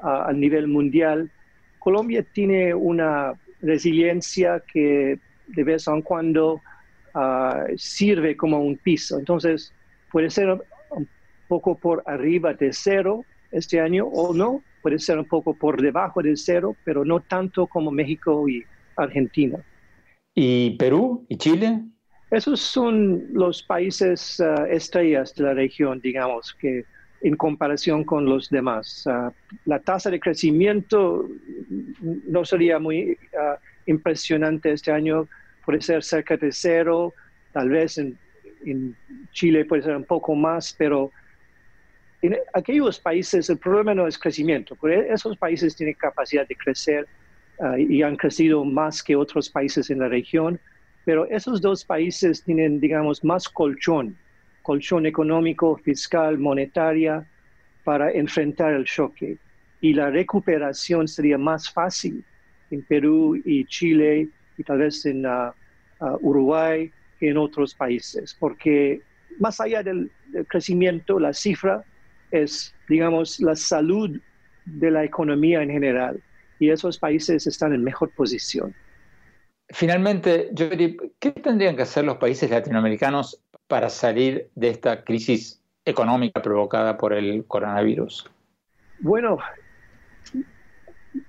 ah, 0.00 0.24
a 0.26 0.32
nivel 0.32 0.68
mundial, 0.68 1.30
Colombia 1.78 2.24
tiene 2.32 2.72
una 2.72 3.34
resiliencia 3.60 4.62
que 4.72 5.18
de 5.48 5.64
vez 5.64 5.86
en 5.86 6.00
cuando 6.00 6.62
ah, 7.12 7.66
sirve 7.76 8.38
como 8.38 8.62
un 8.62 8.78
piso. 8.78 9.18
Entonces, 9.18 9.74
puede 10.10 10.30
ser 10.30 10.48
un 10.92 11.06
poco 11.46 11.74
por 11.74 12.02
arriba 12.06 12.54
de 12.54 12.72
cero 12.72 13.26
este 13.52 13.80
año 13.80 14.06
o 14.06 14.32
no, 14.32 14.62
puede 14.88 15.00
ser 15.00 15.18
un 15.18 15.26
poco 15.26 15.52
por 15.52 15.82
debajo 15.82 16.22
del 16.22 16.38
cero, 16.38 16.74
pero 16.82 17.04
no 17.04 17.20
tanto 17.20 17.66
como 17.66 17.90
México 17.90 18.48
y 18.48 18.64
Argentina. 18.96 19.58
¿Y 20.34 20.78
Perú 20.78 21.26
y 21.28 21.36
Chile? 21.36 21.82
Esos 22.30 22.60
son 22.60 23.26
los 23.34 23.62
países 23.62 24.40
uh, 24.40 24.64
estrellas 24.64 25.34
de 25.34 25.44
la 25.44 25.52
región, 25.52 26.00
digamos, 26.00 26.54
que 26.58 26.86
en 27.20 27.36
comparación 27.36 28.02
con 28.02 28.24
los 28.24 28.48
demás. 28.48 29.04
Uh, 29.06 29.30
la 29.66 29.78
tasa 29.80 30.10
de 30.10 30.20
crecimiento 30.20 31.28
no 32.26 32.46
sería 32.46 32.78
muy 32.78 33.10
uh, 33.10 33.58
impresionante 33.84 34.72
este 34.72 34.90
año, 34.90 35.28
puede 35.66 35.82
ser 35.82 36.02
cerca 36.02 36.38
de 36.38 36.50
cero, 36.50 37.12
tal 37.52 37.68
vez 37.68 37.98
en, 37.98 38.16
en 38.64 38.96
Chile 39.32 39.66
puede 39.66 39.82
ser 39.82 39.96
un 39.96 40.04
poco 40.04 40.34
más, 40.34 40.74
pero 40.78 41.10
en 42.22 42.36
aquellos 42.52 42.98
países 42.98 43.48
el 43.48 43.58
problema 43.58 43.94
no 43.94 44.06
es 44.06 44.18
crecimiento, 44.18 44.74
porque 44.74 45.06
esos 45.08 45.36
países 45.36 45.76
tienen 45.76 45.94
capacidad 45.94 46.46
de 46.46 46.56
crecer 46.56 47.06
uh, 47.58 47.76
y 47.76 48.02
han 48.02 48.16
crecido 48.16 48.64
más 48.64 49.02
que 49.02 49.14
otros 49.14 49.48
países 49.48 49.90
en 49.90 50.00
la 50.00 50.08
región, 50.08 50.58
pero 51.04 51.26
esos 51.26 51.60
dos 51.60 51.84
países 51.84 52.42
tienen, 52.42 52.80
digamos, 52.80 53.24
más 53.24 53.48
colchón, 53.48 54.16
colchón 54.62 55.06
económico, 55.06 55.76
fiscal, 55.76 56.38
monetaria, 56.38 57.26
para 57.84 58.10
enfrentar 58.10 58.74
el 58.74 58.84
choque. 58.84 59.38
Y 59.80 59.94
la 59.94 60.10
recuperación 60.10 61.06
sería 61.06 61.38
más 61.38 61.72
fácil 61.72 62.24
en 62.70 62.82
Perú 62.82 63.40
y 63.44 63.64
Chile 63.64 64.28
y 64.58 64.62
tal 64.64 64.78
vez 64.78 65.06
en 65.06 65.24
uh, 65.24 65.52
Uruguay 66.20 66.90
que 67.20 67.30
en 67.30 67.38
otros 67.38 67.74
países, 67.74 68.36
porque 68.38 69.00
más 69.38 69.60
allá 69.60 69.82
del 69.82 70.10
crecimiento, 70.48 71.18
la 71.18 71.32
cifra 71.32 71.84
es, 72.30 72.74
digamos, 72.88 73.40
la 73.40 73.56
salud 73.56 74.20
de 74.64 74.90
la 74.90 75.04
economía 75.04 75.62
en 75.62 75.70
general. 75.70 76.22
Y 76.58 76.70
esos 76.70 76.98
países 76.98 77.46
están 77.46 77.72
en 77.72 77.84
mejor 77.84 78.10
posición. 78.14 78.74
Finalmente, 79.70 80.50
Jordi, 80.56 80.96
¿qué 81.18 81.32
tendrían 81.32 81.76
que 81.76 81.82
hacer 81.82 82.04
los 82.04 82.16
países 82.16 82.50
latinoamericanos 82.50 83.40
para 83.66 83.88
salir 83.90 84.48
de 84.54 84.70
esta 84.70 85.04
crisis 85.04 85.62
económica 85.84 86.40
provocada 86.40 86.96
por 86.96 87.12
el 87.12 87.44
coronavirus? 87.46 88.30
Bueno, 89.00 89.38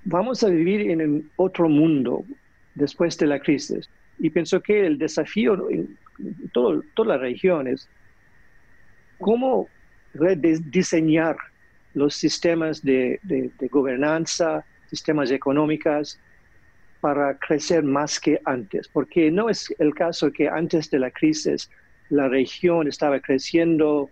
vamos 0.05 0.43
a 0.43 0.49
vivir 0.49 0.89
en 0.89 1.29
otro 1.35 1.69
mundo 1.69 2.23
después 2.75 3.17
de 3.17 3.27
la 3.27 3.39
crisis. 3.39 3.89
Y 4.17 4.29
pienso 4.29 4.61
que 4.61 4.85
el 4.85 4.97
desafío 4.97 5.69
en 5.69 5.97
todo, 6.53 6.81
toda 6.95 7.15
la 7.15 7.17
región 7.17 7.67
es 7.67 7.89
cómo 9.19 9.67
rediseñar 10.13 11.37
los 11.93 12.15
sistemas 12.15 12.83
de, 12.83 13.19
gobernanza, 13.71 14.65
sistemas 14.89 15.31
económicos 15.31 16.19
para 17.01 17.37
crecer 17.37 17.83
más 17.83 18.19
que 18.19 18.39
antes, 18.45 18.87
porque 18.87 19.31
no 19.31 19.49
es 19.49 19.73
el 19.79 19.93
caso 19.93 20.31
que 20.31 20.47
antes 20.47 20.89
de 20.89 20.99
la 20.99 21.11
crisis 21.11 21.69
la 22.09 22.27
región 22.27 22.87
estaba 22.87 23.19
creciendo 23.19 24.09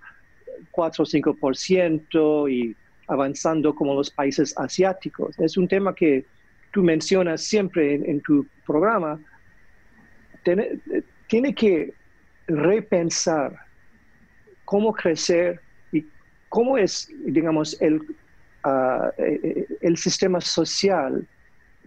4 0.71 1.03
o 1.03 1.07
5% 1.07 2.51
y 2.51 2.75
avanzando 3.07 3.73
como 3.73 3.95
los 3.95 4.09
países 4.09 4.53
asiáticos. 4.57 5.37
Es 5.39 5.57
un 5.57 5.67
tema 5.67 5.93
que 5.93 6.25
tú 6.71 6.83
mencionas 6.83 7.41
siempre 7.41 7.95
en, 7.95 8.21
tu 8.21 8.45
programa. 8.65 9.19
tiene 11.27 11.53
que 11.53 11.93
repensar 12.47 13.57
cómo 14.63 14.93
crecer 14.93 15.59
cómo 16.49 16.77
es, 16.77 17.09
digamos, 17.25 17.79
el, 17.81 18.01
eh, 19.17 19.67
el 19.81 19.97
sistema 19.97 20.41
social, 20.41 21.27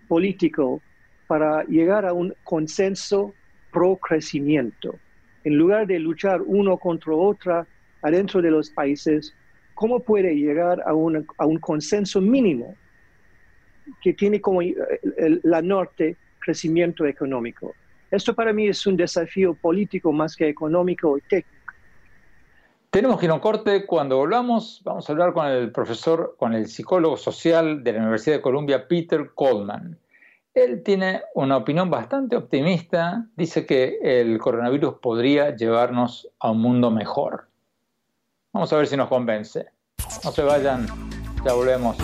político, 0.09 0.83
para 1.27 1.65
llegar 1.65 2.05
a 2.05 2.13
un 2.13 2.35
consenso 2.43 3.33
pro 3.73 3.97
crecimiento. 3.97 4.99
En 5.45 5.57
lugar 5.57 5.87
de 5.87 5.99
luchar 5.99 6.43
uno 6.43 6.77
contra 6.77 7.15
otra 7.15 7.67
adentro 8.03 8.43
de 8.43 8.51
los 8.51 8.71
países, 8.71 9.35
¿cómo 9.75 10.01
puede 10.01 10.35
llegar 10.35 10.81
a, 10.81 10.91
a 10.91 11.47
un 11.47 11.59
consenso 11.61 12.21
mínimo 12.21 12.75
que 14.03 14.13
tiene 14.13 14.41
como 14.41 14.63
eh, 14.63 14.75
la 15.43 15.63
norte 15.63 16.17
crecimiento 16.41 17.07
económico? 17.07 17.75
Esto 18.11 18.35
para 18.35 18.53
mí 18.53 18.67
es 18.67 18.85
un 18.87 18.97
desafío 18.97 19.55
político 19.55 20.13
más 20.13 20.35
que 20.35 20.49
económico 20.49 21.17
y 21.17 21.21
técnico. 21.23 21.60
Tenemos 22.91 23.21
que 23.21 23.27
ir 23.27 23.31
a 23.31 23.35
un 23.35 23.41
corte. 23.41 23.87
Cuando 23.87 24.17
volvamos, 24.17 24.83
vamos 24.85 25.09
a 25.09 25.13
hablar 25.13 25.33
con 25.33 25.47
el 25.47 25.71
profesor, 25.71 26.35
con 26.37 26.55
el 26.55 26.67
psicólogo 26.67 27.17
social 27.17 27.85
de 27.85 27.93
la 27.93 28.01
Universidad 28.01 28.37
de 28.37 28.43
Columbia, 28.43 28.89
Peter 28.89 29.31
Coleman. 29.33 29.97
Él 30.55 30.83
tiene 30.83 31.23
una 31.37 31.57
opinión 31.57 31.89
bastante 31.89 32.35
optimista. 32.35 33.27
Dice 33.37 33.65
que 33.65 33.99
el 34.03 34.39
coronavirus 34.39 34.95
podría 34.95 35.55
llevarnos 35.55 36.29
a 36.41 36.51
un 36.51 36.61
mundo 36.61 36.91
mejor. 36.91 37.47
Vamos 38.53 38.73
a 38.73 38.77
ver 38.77 38.89
si 38.89 38.97
nos 38.97 39.09
convence. 39.09 39.67
No 40.25 40.33
se 40.33 40.43
vayan, 40.43 40.89
ya 41.45 41.53
volvemos. 41.53 41.97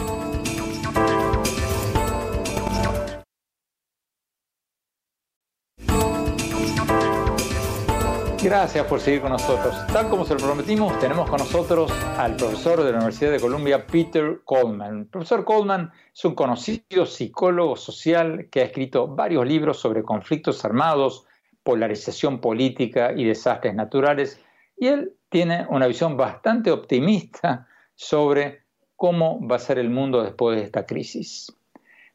Gracias 8.46 8.86
por 8.86 9.00
seguir 9.00 9.22
con 9.22 9.32
nosotros. 9.32 9.74
Tal 9.88 10.08
como 10.08 10.24
se 10.24 10.34
lo 10.34 10.38
prometimos, 10.38 10.96
tenemos 11.00 11.28
con 11.28 11.40
nosotros 11.40 11.90
al 12.16 12.36
profesor 12.36 12.84
de 12.84 12.92
la 12.92 12.98
Universidad 12.98 13.32
de 13.32 13.40
Columbia, 13.40 13.84
Peter 13.84 14.42
Coleman. 14.44 15.00
El 15.00 15.06
profesor 15.06 15.44
Coleman 15.44 15.90
es 16.14 16.24
un 16.24 16.36
conocido 16.36 17.06
psicólogo 17.06 17.74
social 17.74 18.46
que 18.48 18.60
ha 18.60 18.66
escrito 18.66 19.08
varios 19.08 19.44
libros 19.44 19.80
sobre 19.80 20.04
conflictos 20.04 20.64
armados, 20.64 21.26
polarización 21.64 22.40
política 22.40 23.12
y 23.16 23.24
desastres 23.24 23.74
naturales, 23.74 24.40
y 24.76 24.86
él 24.86 25.14
tiene 25.28 25.66
una 25.68 25.88
visión 25.88 26.16
bastante 26.16 26.70
optimista 26.70 27.66
sobre 27.96 28.60
cómo 28.94 29.44
va 29.44 29.56
a 29.56 29.58
ser 29.58 29.80
el 29.80 29.90
mundo 29.90 30.22
después 30.22 30.56
de 30.56 30.66
esta 30.66 30.86
crisis. 30.86 31.52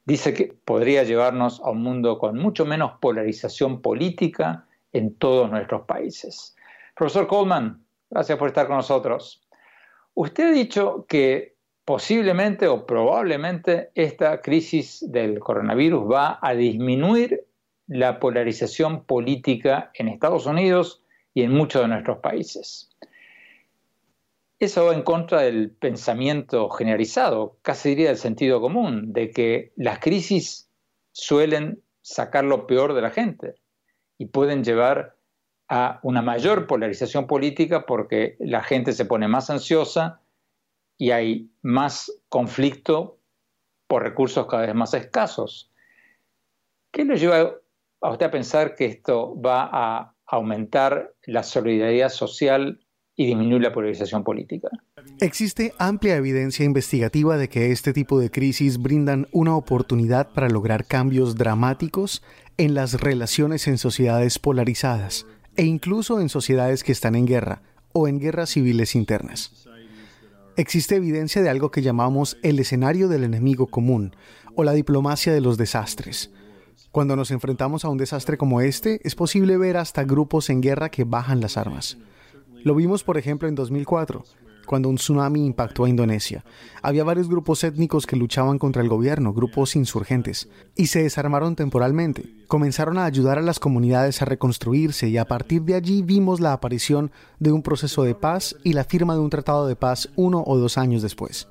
Dice 0.05 0.33
que 0.33 0.53
podría 0.63 1.03
llevarnos 1.03 1.59
a 1.59 1.71
un 1.71 1.83
mundo 1.83 2.17
con 2.19 2.37
mucho 2.37 2.65
menos 2.65 2.93
polarización 3.01 3.81
política 3.81 4.65
en 4.93 5.15
todos 5.15 5.49
nuestros 5.49 5.83
países. 5.83 6.55
Profesor 6.95 7.27
Coleman, 7.27 7.83
gracias 8.09 8.37
por 8.37 8.49
estar 8.49 8.67
con 8.67 8.77
nosotros. 8.77 9.41
Usted 10.13 10.49
ha 10.49 10.51
dicho 10.51 11.05
que 11.07 11.55
posiblemente 11.85 12.67
o 12.67 12.85
probablemente 12.85 13.91
esta 13.95 14.41
crisis 14.41 15.03
del 15.11 15.39
coronavirus 15.39 16.11
va 16.11 16.39
a 16.41 16.53
disminuir 16.53 17.45
la 17.87 18.19
polarización 18.19 19.03
política 19.05 19.91
en 19.95 20.07
Estados 20.07 20.45
Unidos 20.45 21.03
y 21.33 21.43
en 21.43 21.51
muchos 21.51 21.81
de 21.81 21.87
nuestros 21.87 22.19
países. 22.19 22.89
Eso 24.59 24.85
va 24.85 24.93
en 24.93 25.01
contra 25.01 25.41
del 25.41 25.71
pensamiento 25.71 26.69
generalizado, 26.69 27.57
casi 27.63 27.89
diría 27.89 28.09
del 28.09 28.17
sentido 28.17 28.61
común, 28.61 29.11
de 29.11 29.31
que 29.31 29.73
las 29.75 29.99
crisis 29.99 30.69
suelen 31.13 31.81
sacar 32.01 32.43
lo 32.43 32.67
peor 32.67 32.93
de 32.93 33.01
la 33.01 33.09
gente 33.09 33.55
y 34.21 34.27
pueden 34.27 34.63
llevar 34.63 35.15
a 35.67 35.99
una 36.03 36.21
mayor 36.21 36.67
polarización 36.67 37.25
política 37.25 37.87
porque 37.87 38.35
la 38.39 38.61
gente 38.61 38.93
se 38.93 39.05
pone 39.05 39.27
más 39.27 39.49
ansiosa 39.49 40.21
y 40.95 41.09
hay 41.09 41.49
más 41.63 42.11
conflicto 42.29 43.17
por 43.87 44.03
recursos 44.03 44.45
cada 44.45 44.67
vez 44.67 44.75
más 44.75 44.93
escasos. 44.93 45.71
¿Qué 46.91 47.03
le 47.03 47.17
lleva 47.17 47.55
a 47.99 48.11
usted 48.11 48.27
a 48.27 48.31
pensar 48.31 48.75
que 48.75 48.85
esto 48.85 49.41
va 49.41 49.71
a 49.73 50.13
aumentar 50.27 51.15
la 51.25 51.41
solidaridad 51.41 52.09
social 52.09 52.79
y 53.15 53.25
disminuir 53.25 53.61
la 53.61 53.73
polarización 53.73 54.23
política. 54.23 54.69
Existe 55.19 55.73
amplia 55.77 56.15
evidencia 56.15 56.65
investigativa 56.65 57.37
de 57.37 57.49
que 57.49 57.71
este 57.71 57.93
tipo 57.93 58.19
de 58.19 58.31
crisis 58.31 58.77
brindan 58.77 59.27
una 59.31 59.55
oportunidad 59.55 60.31
para 60.31 60.49
lograr 60.49 60.85
cambios 60.85 61.35
dramáticos 61.35 62.23
en 62.61 62.75
las 62.75 63.01
relaciones 63.01 63.67
en 63.67 63.79
sociedades 63.79 64.37
polarizadas 64.37 65.25
e 65.55 65.63
incluso 65.63 66.21
en 66.21 66.29
sociedades 66.29 66.83
que 66.83 66.91
están 66.91 67.15
en 67.15 67.25
guerra 67.25 67.63
o 67.91 68.07
en 68.07 68.19
guerras 68.19 68.51
civiles 68.51 68.93
internas. 68.93 69.67
Existe 70.57 70.95
evidencia 70.95 71.41
de 71.41 71.49
algo 71.49 71.71
que 71.71 71.81
llamamos 71.81 72.37
el 72.43 72.59
escenario 72.59 73.07
del 73.07 73.23
enemigo 73.23 73.65
común 73.65 74.15
o 74.55 74.63
la 74.63 74.73
diplomacia 74.73 75.33
de 75.33 75.41
los 75.41 75.57
desastres. 75.57 76.29
Cuando 76.91 77.15
nos 77.15 77.31
enfrentamos 77.31 77.83
a 77.83 77.89
un 77.89 77.97
desastre 77.97 78.37
como 78.37 78.61
este, 78.61 79.01
es 79.03 79.15
posible 79.15 79.57
ver 79.57 79.77
hasta 79.77 80.03
grupos 80.03 80.51
en 80.51 80.61
guerra 80.61 80.89
que 80.89 81.03
bajan 81.03 81.41
las 81.41 81.57
armas. 81.57 81.97
Lo 82.63 82.75
vimos, 82.75 83.03
por 83.03 83.17
ejemplo, 83.17 83.47
en 83.47 83.55
2004, 83.55 84.23
cuando 84.65 84.89
un 84.89 84.95
tsunami 84.95 85.45
impactó 85.45 85.85
a 85.85 85.89
Indonesia. 85.89 86.43
Había 86.81 87.03
varios 87.03 87.29
grupos 87.29 87.63
étnicos 87.63 88.05
que 88.05 88.15
luchaban 88.15 88.59
contra 88.59 88.81
el 88.81 88.89
gobierno, 88.89 89.33
grupos 89.33 89.75
insurgentes, 89.75 90.49
y 90.75 90.87
se 90.87 91.03
desarmaron 91.03 91.55
temporalmente. 91.55 92.25
Comenzaron 92.47 92.97
a 92.97 93.05
ayudar 93.05 93.37
a 93.37 93.41
las 93.41 93.59
comunidades 93.59 94.21
a 94.21 94.25
reconstruirse 94.25 95.09
y 95.09 95.17
a 95.17 95.25
partir 95.25 95.63
de 95.63 95.75
allí 95.75 96.01
vimos 96.01 96.39
la 96.39 96.53
aparición 96.53 97.11
de 97.39 97.51
un 97.51 97.61
proceso 97.61 98.03
de 98.03 98.15
paz 98.15 98.55
y 98.63 98.73
la 98.73 98.83
firma 98.83 99.13
de 99.13 99.19
un 99.19 99.29
tratado 99.29 99.67
de 99.67 99.75
paz 99.75 100.09
uno 100.15 100.43
o 100.45 100.57
dos 100.57 100.77
años 100.77 101.01
después. 101.01 101.47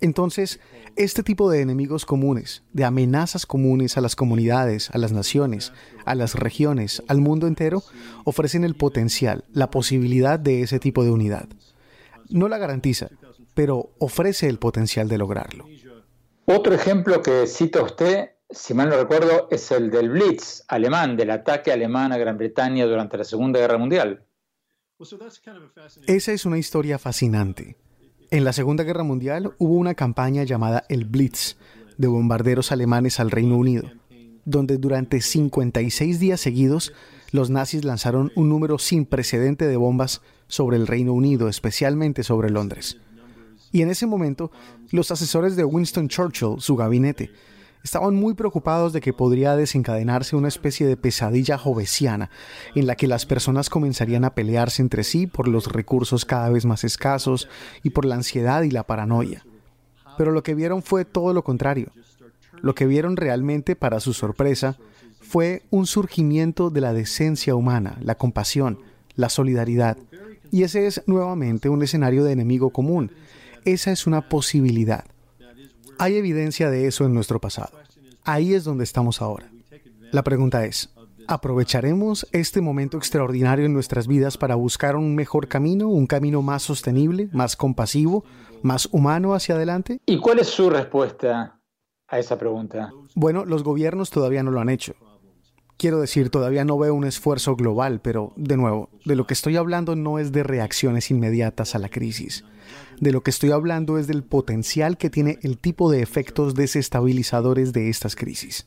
Entonces, 0.00 0.60
este 0.96 1.22
tipo 1.22 1.50
de 1.50 1.62
enemigos 1.62 2.04
comunes, 2.04 2.62
de 2.72 2.84
amenazas 2.84 3.46
comunes 3.46 3.96
a 3.96 4.02
las 4.02 4.14
comunidades, 4.14 4.90
a 4.90 4.98
las 4.98 5.12
naciones, 5.12 5.72
a 6.04 6.14
las 6.14 6.34
regiones, 6.34 7.02
al 7.08 7.20
mundo 7.20 7.46
entero, 7.46 7.82
ofrecen 8.24 8.64
el 8.64 8.74
potencial, 8.74 9.44
la 9.52 9.70
posibilidad 9.70 10.38
de 10.38 10.62
ese 10.62 10.78
tipo 10.78 11.02
de 11.02 11.10
unidad. 11.10 11.48
No 12.30 12.48
la 12.48 12.58
garantiza, 12.58 13.08
pero 13.54 13.90
ofrece 13.98 14.48
el 14.48 14.58
potencial 14.58 15.08
de 15.08 15.18
lograrlo. 15.18 15.66
Otro 16.46 16.74
ejemplo 16.74 17.22
que 17.22 17.46
cita 17.46 17.82
usted, 17.82 18.30
si 18.50 18.72
mal 18.74 18.88
no 18.88 18.96
recuerdo, 18.96 19.48
es 19.50 19.70
el 19.72 19.90
del 19.90 20.10
Blitz 20.10 20.62
alemán, 20.68 21.16
del 21.16 21.30
ataque 21.30 21.72
alemán 21.72 22.12
a 22.12 22.18
Gran 22.18 22.38
Bretaña 22.38 22.86
durante 22.86 23.16
la 23.16 23.24
Segunda 23.24 23.58
Guerra 23.58 23.78
Mundial. 23.78 24.24
Esa 26.06 26.32
es 26.32 26.46
una 26.46 26.58
historia 26.58 26.98
fascinante. 26.98 27.76
En 28.30 28.44
la 28.44 28.52
Segunda 28.52 28.84
Guerra 28.84 29.02
Mundial 29.02 29.54
hubo 29.58 29.74
una 29.74 29.94
campaña 29.94 30.44
llamada 30.44 30.84
el 30.88 31.04
Blitz 31.04 31.56
de 31.98 32.08
bombarderos 32.08 32.72
alemanes 32.72 33.20
al 33.20 33.30
Reino 33.30 33.56
Unido, 33.56 33.90
donde 34.44 34.78
durante 34.78 35.20
56 35.20 36.20
días 36.20 36.40
seguidos 36.40 36.92
los 37.32 37.50
nazis 37.50 37.84
lanzaron 37.84 38.32
un 38.36 38.48
número 38.48 38.78
sin 38.78 39.06
precedente 39.06 39.66
de 39.66 39.76
bombas 39.76 40.22
sobre 40.48 40.76
el 40.76 40.86
Reino 40.86 41.12
Unido, 41.12 41.48
especialmente 41.48 42.22
sobre 42.22 42.50
Londres. 42.50 42.98
Y 43.72 43.82
en 43.82 43.90
ese 43.90 44.06
momento, 44.06 44.50
los 44.90 45.10
asesores 45.10 45.56
de 45.56 45.64
Winston 45.64 46.08
Churchill, 46.08 46.56
su 46.58 46.76
gabinete, 46.76 47.30
estaban 47.82 48.16
muy 48.16 48.34
preocupados 48.34 48.92
de 48.92 49.00
que 49.00 49.12
podría 49.12 49.54
desencadenarse 49.54 50.34
una 50.34 50.48
especie 50.48 50.86
de 50.86 50.96
pesadilla 50.96 51.56
jovesiana 51.56 52.30
en 52.74 52.86
la 52.86 52.96
que 52.96 53.06
las 53.06 53.26
personas 53.26 53.70
comenzarían 53.70 54.24
a 54.24 54.34
pelearse 54.34 54.82
entre 54.82 55.04
sí 55.04 55.26
por 55.26 55.46
los 55.46 55.72
recursos 55.72 56.24
cada 56.24 56.48
vez 56.48 56.64
más 56.64 56.82
escasos 56.84 57.48
y 57.82 57.90
por 57.90 58.04
la 58.04 58.16
ansiedad 58.16 58.62
y 58.62 58.70
la 58.70 58.84
paranoia. 58.84 59.44
Pero 60.18 60.32
lo 60.32 60.42
que 60.42 60.54
vieron 60.54 60.82
fue 60.82 61.04
todo 61.04 61.32
lo 61.32 61.44
contrario. 61.44 61.92
Lo 62.60 62.74
que 62.74 62.86
vieron 62.86 63.16
realmente, 63.16 63.76
para 63.76 64.00
su 64.00 64.14
sorpresa, 64.14 64.78
fue 65.26 65.62
un 65.70 65.86
surgimiento 65.86 66.70
de 66.70 66.80
la 66.80 66.92
decencia 66.92 67.56
humana, 67.56 67.98
la 68.00 68.14
compasión, 68.14 68.78
la 69.16 69.28
solidaridad. 69.28 69.98
Y 70.52 70.62
ese 70.62 70.86
es 70.86 71.02
nuevamente 71.06 71.68
un 71.68 71.82
escenario 71.82 72.22
de 72.22 72.32
enemigo 72.32 72.70
común. 72.70 73.10
Esa 73.64 73.90
es 73.90 74.06
una 74.06 74.28
posibilidad. 74.28 75.04
Hay 75.98 76.16
evidencia 76.16 76.70
de 76.70 76.86
eso 76.86 77.04
en 77.04 77.12
nuestro 77.12 77.40
pasado. 77.40 77.76
Ahí 78.22 78.54
es 78.54 78.62
donde 78.62 78.84
estamos 78.84 79.20
ahora. 79.20 79.50
La 80.12 80.22
pregunta 80.22 80.64
es, 80.64 80.90
¿aprovecharemos 81.26 82.28
este 82.30 82.60
momento 82.60 82.96
extraordinario 82.96 83.66
en 83.66 83.72
nuestras 83.72 84.06
vidas 84.06 84.38
para 84.38 84.54
buscar 84.54 84.94
un 84.94 85.16
mejor 85.16 85.48
camino, 85.48 85.88
un 85.88 86.06
camino 86.06 86.40
más 86.40 86.62
sostenible, 86.62 87.28
más 87.32 87.56
compasivo, 87.56 88.24
más 88.62 88.88
humano 88.92 89.34
hacia 89.34 89.56
adelante? 89.56 90.00
¿Y 90.06 90.20
cuál 90.20 90.38
es 90.38 90.46
su 90.46 90.70
respuesta 90.70 91.58
a 92.06 92.18
esa 92.18 92.38
pregunta? 92.38 92.92
Bueno, 93.16 93.44
los 93.44 93.64
gobiernos 93.64 94.10
todavía 94.10 94.44
no 94.44 94.52
lo 94.52 94.60
han 94.60 94.68
hecho. 94.68 94.94
Quiero 95.78 96.00
decir, 96.00 96.30
todavía 96.30 96.64
no 96.64 96.78
veo 96.78 96.94
un 96.94 97.04
esfuerzo 97.04 97.54
global, 97.54 98.00
pero 98.00 98.32
de 98.36 98.56
nuevo, 98.56 98.88
de 99.04 99.14
lo 99.14 99.26
que 99.26 99.34
estoy 99.34 99.56
hablando 99.56 99.94
no 99.94 100.18
es 100.18 100.32
de 100.32 100.42
reacciones 100.42 101.10
inmediatas 101.10 101.74
a 101.74 101.78
la 101.78 101.90
crisis. 101.90 102.44
De 102.98 103.12
lo 103.12 103.20
que 103.20 103.30
estoy 103.30 103.50
hablando 103.50 103.98
es 103.98 104.06
del 104.06 104.22
potencial 104.22 104.96
que 104.96 105.10
tiene 105.10 105.38
el 105.42 105.58
tipo 105.58 105.90
de 105.90 106.00
efectos 106.00 106.54
desestabilizadores 106.54 107.74
de 107.74 107.90
estas 107.90 108.16
crisis. 108.16 108.66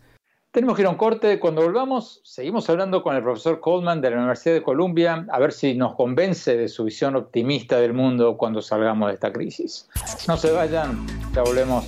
Tenemos 0.52 0.76
que 0.76 0.84
ir 0.84 0.88
a 0.88 0.92
un 0.92 0.98
corte. 0.98 1.40
Cuando 1.40 1.64
volvamos, 1.64 2.22
seguimos 2.24 2.70
hablando 2.70 3.02
con 3.02 3.16
el 3.16 3.24
profesor 3.24 3.60
Coleman 3.60 4.02
de 4.02 4.12
la 4.12 4.18
Universidad 4.18 4.54
de 4.54 4.64
Columbia, 4.64 5.26
a 5.32 5.40
ver 5.40 5.52
si 5.52 5.74
nos 5.74 5.96
convence 5.96 6.58
de 6.58 6.68
su 6.68 6.84
visión 6.84 7.16
optimista 7.16 7.80
del 7.80 7.94
mundo 7.94 8.38
cuando 8.38 8.62
salgamos 8.62 9.10
de 9.10 9.16
esta 9.16 9.32
crisis. 9.32 9.88
No 10.28 10.38
se 10.38 10.52
vayan, 10.52 11.08
ya 11.34 11.42
volvemos. 11.42 11.88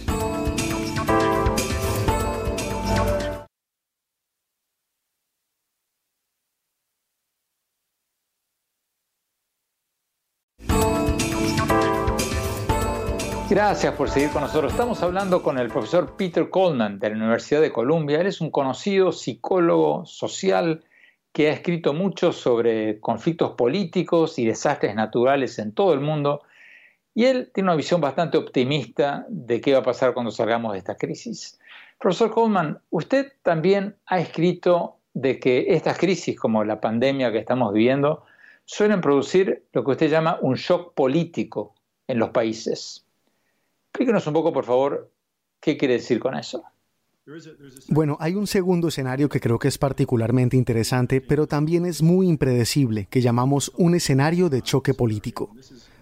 Gracias 13.52 13.94
por 13.96 14.10
seguir 14.10 14.30
con 14.30 14.44
nosotros. 14.44 14.72
Estamos 14.72 15.04
hablando 15.04 15.44
con 15.44 15.58
el 15.58 15.68
profesor 15.68 16.16
Peter 16.16 16.50
Coleman 16.50 17.00
de 17.00 17.10
la 17.10 17.18
Universidad 17.18 17.60
de 17.60 17.74
Columbia. 17.74 18.22
Él 18.22 18.28
es 18.28 18.40
un 18.40 18.50
conocido 18.50 19.12
psicólogo 19.12 20.06
social 20.06 20.86
que 21.34 21.50
ha 21.50 21.52
escrito 21.52 21.94
mucho 21.94 22.32
sobre 22.32 23.02
conflictos 23.02 23.52
políticos 23.58 24.40
y 24.40 24.46
desastres 24.46 24.96
naturales 24.96 25.60
en 25.60 25.74
todo 25.74 25.94
el 25.94 26.00
mundo. 26.00 26.44
Y 27.14 27.26
él 27.26 27.52
tiene 27.54 27.68
una 27.68 27.76
visión 27.76 28.00
bastante 28.00 28.38
optimista 28.38 29.26
de 29.28 29.60
qué 29.60 29.74
va 29.74 29.80
a 29.80 29.84
pasar 29.84 30.14
cuando 30.14 30.32
salgamos 30.32 30.72
de 30.72 30.78
esta 30.78 30.96
crisis. 30.96 31.60
Profesor 32.00 32.32
Coleman, 32.32 32.80
usted 32.90 33.34
también 33.44 33.98
ha 34.06 34.22
escrito 34.22 34.96
de 35.14 35.42
que 35.42 35.66
estas 35.76 35.98
crisis, 35.98 36.40
como 36.40 36.64
la 36.64 36.80
pandemia 36.80 37.34
que 37.34 37.40
estamos 37.40 37.74
viviendo, 37.74 38.24
suelen 38.64 39.02
producir 39.02 39.66
lo 39.74 39.84
que 39.84 39.92
usted 39.92 40.10
llama 40.10 40.40
un 40.42 40.56
shock 40.56 40.94
político 40.94 41.76
en 42.08 42.18
los 42.18 42.30
países. 42.30 43.06
Explíquenos 43.94 44.26
un 44.26 44.34
poco, 44.34 44.54
por 44.54 44.64
favor, 44.64 45.12
qué 45.60 45.78
quiere 45.78 45.96
decir 45.96 46.20
con 46.20 46.36
eso. 46.36 46.64
Bueno, 47.90 48.18
hay 48.20 48.36
un 48.36 48.48
segundo 48.48 48.88
escenario 48.88 49.28
que 49.28 49.42
creo 49.42 49.60
que 49.60 49.68
es 49.68 49.78
particularmente 49.78 50.56
interesante, 50.56 51.20
pero 51.20 51.46
también 51.46 51.86
es 51.86 52.02
muy 52.02 52.28
impredecible, 52.28 53.08
que 53.10 53.22
llamamos 53.22 53.72
un 53.78 53.94
escenario 53.94 54.50
de 54.50 54.62
choque 54.62 54.94
político. 54.94 55.54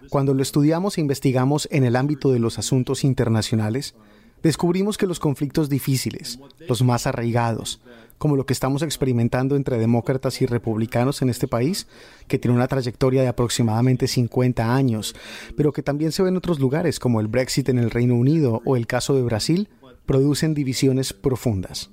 Cuando 0.08 0.34
lo 0.34 0.42
estudiamos 0.42 0.96
e 0.96 1.00
investigamos 1.00 1.68
en 1.72 1.84
el 1.84 1.96
ámbito 1.96 2.30
de 2.30 2.38
los 2.38 2.58
asuntos 2.58 3.02
internacionales, 3.04 3.96
descubrimos 4.42 4.98
que 4.98 5.06
los 5.06 5.20
conflictos 5.20 5.68
difíciles, 5.68 6.38
los 6.68 6.82
más 6.82 7.06
arraigados, 7.06 7.80
como 8.18 8.36
lo 8.36 8.44
que 8.44 8.52
estamos 8.52 8.82
experimentando 8.82 9.56
entre 9.56 9.78
demócratas 9.78 10.42
y 10.42 10.46
republicanos 10.46 11.22
en 11.22 11.30
este 11.30 11.48
país, 11.48 11.86
que 12.28 12.38
tiene 12.38 12.56
una 12.56 12.68
trayectoria 12.68 13.22
de 13.22 13.28
aproximadamente 13.28 14.06
50 14.06 14.74
años, 14.74 15.14
pero 15.56 15.72
que 15.72 15.82
también 15.82 16.12
se 16.12 16.22
ve 16.22 16.28
en 16.28 16.36
otros 16.36 16.60
lugares 16.60 16.98
como 16.98 17.20
el 17.20 17.28
Brexit 17.28 17.70
en 17.70 17.78
el 17.78 17.90
Reino 17.90 18.14
Unido 18.14 18.60
o 18.66 18.76
el 18.76 18.86
caso 18.86 19.14
de 19.14 19.22
Brasil, 19.22 19.68
producen 20.04 20.52
divisiones 20.52 21.12
profundas. 21.12 21.90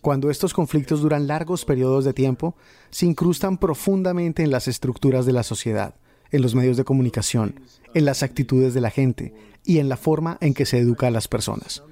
Cuando 0.00 0.30
estos 0.30 0.54
conflictos 0.54 1.02
duran 1.02 1.26
largos 1.26 1.64
periodos 1.64 2.04
de 2.04 2.14
tiempo, 2.14 2.56
se 2.90 3.04
incrustan 3.04 3.58
profundamente 3.58 4.42
en 4.42 4.50
las 4.50 4.68
estructuras 4.68 5.26
de 5.26 5.32
la 5.32 5.42
sociedad, 5.42 5.96
en 6.30 6.40
los 6.40 6.54
medios 6.54 6.76
de 6.76 6.84
comunicación, 6.84 7.60
en 7.94 8.04
las 8.04 8.22
actitudes 8.22 8.74
de 8.74 8.80
la 8.80 8.90
gente 8.90 9.34
y 9.68 9.80
en 9.80 9.90
la 9.90 9.98
forma 9.98 10.38
en 10.40 10.54
que 10.54 10.64
se 10.64 10.78
educa 10.78 11.08
a 11.08 11.10
las 11.10 11.28
personas. 11.28 11.84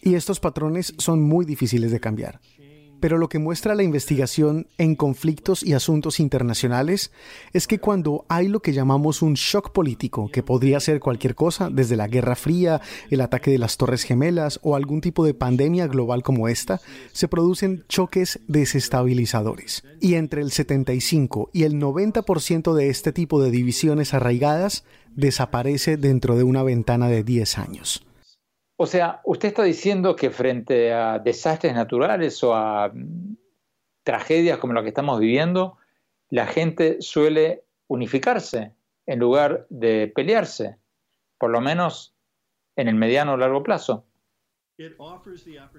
Y 0.00 0.14
estos 0.14 0.40
patrones 0.40 0.94
son 0.96 1.22
muy 1.22 1.44
difíciles 1.44 1.92
de 1.92 2.00
cambiar. 2.00 2.40
Pero 3.00 3.18
lo 3.18 3.28
que 3.28 3.38
muestra 3.38 3.74
la 3.74 3.84
investigación 3.84 4.66
en 4.76 4.96
conflictos 4.96 5.62
y 5.62 5.74
asuntos 5.74 6.18
internacionales 6.18 7.12
es 7.52 7.68
que 7.68 7.78
cuando 7.78 8.24
hay 8.28 8.48
lo 8.48 8.60
que 8.60 8.72
llamamos 8.72 9.22
un 9.22 9.34
shock 9.34 9.72
político, 9.72 10.30
que 10.32 10.42
podría 10.42 10.80
ser 10.80 10.98
cualquier 10.98 11.34
cosa, 11.34 11.68
desde 11.70 11.96
la 11.96 12.08
Guerra 12.08 12.34
Fría, 12.34 12.80
el 13.10 13.20
ataque 13.20 13.52
de 13.52 13.58
las 13.58 13.76
Torres 13.76 14.02
Gemelas 14.02 14.58
o 14.62 14.74
algún 14.74 15.00
tipo 15.00 15.24
de 15.24 15.34
pandemia 15.34 15.86
global 15.86 16.22
como 16.22 16.48
esta, 16.48 16.80
se 17.12 17.28
producen 17.28 17.84
choques 17.88 18.40
desestabilizadores. 18.48 19.84
Y 20.00 20.14
entre 20.14 20.42
el 20.42 20.50
75 20.50 21.50
y 21.52 21.64
el 21.64 21.74
90% 21.74 22.74
de 22.74 22.88
este 22.88 23.12
tipo 23.12 23.40
de 23.40 23.50
divisiones 23.50 24.12
arraigadas 24.12 24.84
desaparece 25.18 25.96
dentro 25.96 26.36
de 26.36 26.44
una 26.44 26.62
ventana 26.62 27.08
de 27.08 27.24
10 27.24 27.58
años. 27.58 28.06
O 28.76 28.86
sea, 28.86 29.20
usted 29.24 29.48
está 29.48 29.64
diciendo 29.64 30.14
que 30.14 30.30
frente 30.30 30.92
a 30.92 31.18
desastres 31.18 31.74
naturales 31.74 32.42
o 32.44 32.54
a 32.54 32.88
mm, 32.88 33.36
tragedias 34.04 34.58
como 34.58 34.72
la 34.72 34.82
que 34.82 34.88
estamos 34.88 35.18
viviendo, 35.18 35.76
la 36.30 36.46
gente 36.46 36.98
suele 37.00 37.64
unificarse 37.88 38.72
en 39.06 39.18
lugar 39.18 39.66
de 39.70 40.12
pelearse, 40.14 40.76
por 41.36 41.50
lo 41.50 41.60
menos 41.60 42.14
en 42.76 42.86
el 42.86 42.94
mediano 42.94 43.32
o 43.32 43.36
largo 43.36 43.64
plazo. 43.64 44.04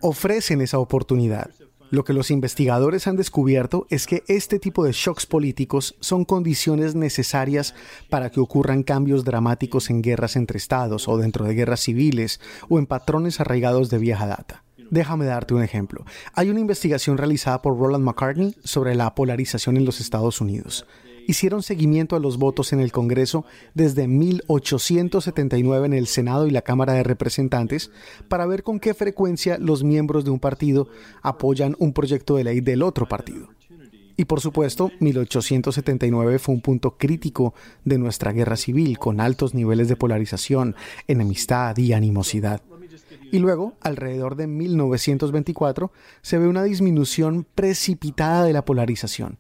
Ofrecen 0.01 0.59
esa 0.59 0.79
oportunidad, 0.79 1.49
lo 1.91 2.03
que 2.03 2.13
los 2.13 2.31
investigadores 2.31 3.07
han 3.07 3.15
descubierto 3.15 3.87
es 3.89 4.05
que 4.05 4.23
este 4.27 4.59
tipo 4.59 4.83
de 4.83 4.91
shocks 4.91 5.25
políticos 5.25 5.95
son 5.99 6.25
condiciones 6.25 6.95
necesarias 6.95 7.73
para 8.09 8.29
que 8.29 8.39
ocurran 8.39 8.83
cambios 8.83 9.25
dramáticos 9.25 9.89
en 9.89 10.01
guerras 10.01 10.35
entre 10.35 10.57
estados 10.57 11.07
o 11.07 11.17
dentro 11.17 11.45
de 11.45 11.55
guerras 11.55 11.81
civiles 11.81 12.39
o 12.67 12.79
en 12.79 12.85
patrones 12.85 13.39
arraigados 13.39 13.89
de 13.89 13.97
vieja 13.97 14.27
data. 14.27 14.63
Déjame 14.91 15.25
darte 15.25 15.53
un 15.53 15.63
ejemplo. 15.63 16.05
Hay 16.33 16.49
una 16.49 16.59
investigación 16.59 17.17
realizada 17.17 17.61
por 17.61 17.77
Roland 17.77 18.03
McCartney 18.03 18.55
sobre 18.63 18.95
la 18.95 19.13
polarización 19.13 19.77
en 19.77 19.85
los 19.85 19.99
Estados 19.99 20.41
Unidos 20.41 20.85
hicieron 21.29 21.61
seguimiento 21.61 22.15
a 22.15 22.19
los 22.19 22.39
votos 22.39 22.73
en 22.73 22.79
el 22.79 22.91
Congreso 22.91 23.45
desde 23.75 24.07
1879 24.07 25.85
en 25.85 25.93
el 25.93 26.07
Senado 26.07 26.47
y 26.47 26.51
la 26.51 26.63
Cámara 26.63 26.93
de 26.93 27.03
Representantes 27.03 27.91
para 28.27 28.47
ver 28.47 28.63
con 28.63 28.79
qué 28.79 28.95
frecuencia 28.95 29.59
los 29.59 29.83
miembros 29.83 30.25
de 30.25 30.31
un 30.31 30.39
partido 30.39 30.87
apoyan 31.21 31.75
un 31.77 31.93
proyecto 31.93 32.35
de 32.35 32.45
ley 32.45 32.61
del 32.61 32.81
otro 32.81 33.07
partido. 33.07 33.49
Y 34.17 34.25
por 34.25 34.41
supuesto, 34.41 34.91
1879 34.99 36.39
fue 36.39 36.55
un 36.55 36.61
punto 36.61 36.97
crítico 36.97 37.53
de 37.85 37.99
nuestra 37.99 38.31
guerra 38.31 38.57
civil, 38.57 38.97
con 38.97 39.21
altos 39.21 39.53
niveles 39.53 39.87
de 39.87 39.95
polarización, 39.95 40.75
enemistad 41.07 41.77
y 41.77 41.93
animosidad. 41.93 42.61
Y 43.31 43.37
luego, 43.37 43.75
alrededor 43.81 44.35
de 44.35 44.47
1924, 44.47 45.91
se 46.23 46.39
ve 46.39 46.47
una 46.47 46.63
disminución 46.63 47.45
precipitada 47.53 48.43
de 48.43 48.51
la 48.51 48.65
polarización, 48.65 49.37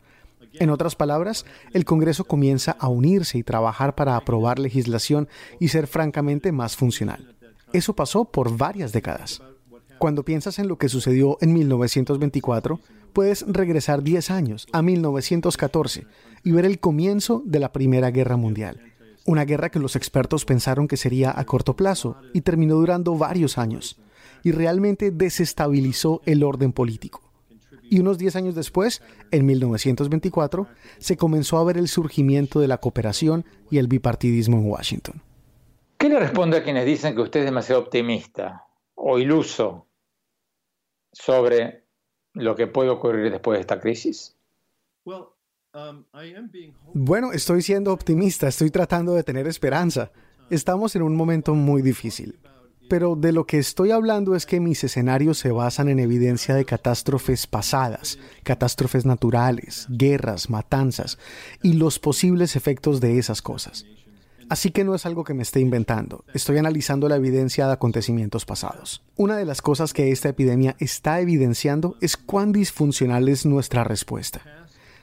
en 0.53 0.69
otras 0.69 0.95
palabras, 0.95 1.45
el 1.73 1.85
Congreso 1.85 2.25
comienza 2.25 2.71
a 2.79 2.87
unirse 2.87 3.37
y 3.37 3.43
trabajar 3.43 3.95
para 3.95 4.15
aprobar 4.15 4.59
legislación 4.59 5.27
y 5.59 5.69
ser 5.69 5.87
francamente 5.87 6.51
más 6.51 6.75
funcional. 6.75 7.35
Eso 7.71 7.95
pasó 7.95 8.25
por 8.25 8.57
varias 8.57 8.91
décadas. 8.91 9.41
Cuando 9.99 10.23
piensas 10.23 10.59
en 10.59 10.67
lo 10.67 10.77
que 10.77 10.89
sucedió 10.89 11.37
en 11.41 11.53
1924, 11.53 12.79
puedes 13.13 13.45
regresar 13.47 14.01
10 14.01 14.31
años, 14.31 14.67
a 14.71 14.81
1914, 14.81 16.07
y 16.43 16.51
ver 16.51 16.65
el 16.65 16.79
comienzo 16.79 17.43
de 17.45 17.59
la 17.59 17.71
Primera 17.71 18.09
Guerra 18.11 18.37
Mundial. 18.37 18.81
Una 19.25 19.45
guerra 19.45 19.69
que 19.69 19.79
los 19.79 19.95
expertos 19.95 20.45
pensaron 20.45 20.87
que 20.87 20.97
sería 20.97 21.37
a 21.37 21.45
corto 21.45 21.75
plazo 21.75 22.15
y 22.33 22.41
terminó 22.41 22.75
durando 22.75 23.15
varios 23.17 23.57
años, 23.57 23.99
y 24.41 24.51
realmente 24.51 25.11
desestabilizó 25.11 26.21
el 26.25 26.43
orden 26.43 26.71
político 26.71 27.28
y 27.89 27.99
unos 27.99 28.17
10 28.17 28.35
años 28.35 28.55
después, 28.55 29.01
en 29.31 29.45
1924, 29.45 30.67
se 30.99 31.17
comenzó 31.17 31.57
a 31.57 31.63
ver 31.63 31.77
el 31.77 31.87
surgimiento 31.87 32.59
de 32.59 32.67
la 32.67 32.77
cooperación 32.77 33.45
y 33.71 33.77
el 33.77 33.87
bipartidismo 33.87 34.57
en 34.57 34.69
Washington. 34.69 35.21
¿Qué 35.97 36.09
le 36.09 36.19
responde 36.19 36.57
a 36.57 36.63
quienes 36.63 36.85
dicen 36.85 37.15
que 37.15 37.21
usted 37.21 37.41
es 37.41 37.45
demasiado 37.45 37.81
optimista 37.81 38.67
o 38.95 39.19
iluso 39.19 39.87
sobre 41.11 41.85
lo 42.33 42.55
que 42.55 42.67
puede 42.67 42.89
ocurrir 42.89 43.31
después 43.31 43.57
de 43.57 43.61
esta 43.61 43.79
crisis? 43.79 44.37
Bueno, 46.93 47.31
estoy 47.33 47.61
siendo 47.61 47.91
optimista, 47.91 48.47
estoy 48.47 48.69
tratando 48.71 49.13
de 49.13 49.23
tener 49.23 49.47
esperanza. 49.47 50.11
Estamos 50.49 50.95
en 50.95 51.01
un 51.01 51.15
momento 51.15 51.53
muy 51.53 51.81
difícil 51.81 52.39
pero 52.89 53.15
de 53.15 53.31
lo 53.31 53.45
que 53.45 53.59
estoy 53.59 53.91
hablando 53.91 54.35
es 54.35 54.45
que 54.45 54.59
mis 54.59 54.83
escenarios 54.83 55.37
se 55.37 55.51
basan 55.51 55.87
en 55.87 55.99
evidencia 55.99 56.55
de 56.55 56.65
catástrofes 56.65 57.47
pasadas, 57.47 58.17
catástrofes 58.43 59.05
naturales, 59.05 59.85
guerras, 59.89 60.49
matanzas 60.49 61.17
y 61.61 61.73
los 61.73 61.99
posibles 61.99 62.55
efectos 62.55 62.99
de 62.99 63.19
esas 63.19 63.41
cosas. 63.41 63.85
Así 64.49 64.71
que 64.71 64.83
no 64.83 64.95
es 64.95 65.05
algo 65.05 65.23
que 65.23 65.35
me 65.35 65.43
esté 65.43 65.59
inventando, 65.59 66.25
estoy 66.33 66.57
analizando 66.57 67.07
la 67.07 67.17
evidencia 67.17 67.67
de 67.67 67.73
acontecimientos 67.73 68.45
pasados. 68.45 69.03
Una 69.15 69.37
de 69.37 69.45
las 69.45 69.61
cosas 69.61 69.93
que 69.93 70.11
esta 70.11 70.29
epidemia 70.29 70.75
está 70.79 71.21
evidenciando 71.21 71.95
es 72.01 72.17
cuán 72.17 72.51
disfuncional 72.51 73.29
es 73.29 73.45
nuestra 73.45 73.83
respuesta. 73.83 74.41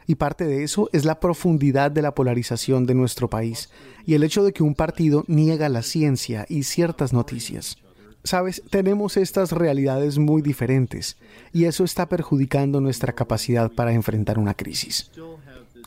Y 0.06 0.16
parte 0.16 0.44
de 0.44 0.62
eso 0.62 0.88
es 0.92 1.04
la 1.04 1.20
profundidad 1.20 1.90
de 1.90 2.02
la 2.02 2.14
polarización 2.14 2.86
de 2.86 2.94
nuestro 2.94 3.28
país 3.28 3.70
y 4.04 4.14
el 4.14 4.22
hecho 4.22 4.44
de 4.44 4.52
que 4.52 4.62
un 4.62 4.74
partido 4.74 5.24
niega 5.26 5.68
la 5.68 5.82
ciencia 5.82 6.46
y 6.48 6.62
ciertas 6.62 7.12
noticias. 7.12 7.78
Sabes, 8.22 8.62
tenemos 8.70 9.16
estas 9.16 9.52
realidades 9.52 10.18
muy 10.18 10.42
diferentes 10.42 11.16
y 11.52 11.64
eso 11.64 11.84
está 11.84 12.08
perjudicando 12.08 12.80
nuestra 12.80 13.12
capacidad 13.12 13.70
para 13.70 13.92
enfrentar 13.92 14.38
una 14.38 14.54
crisis. 14.54 15.10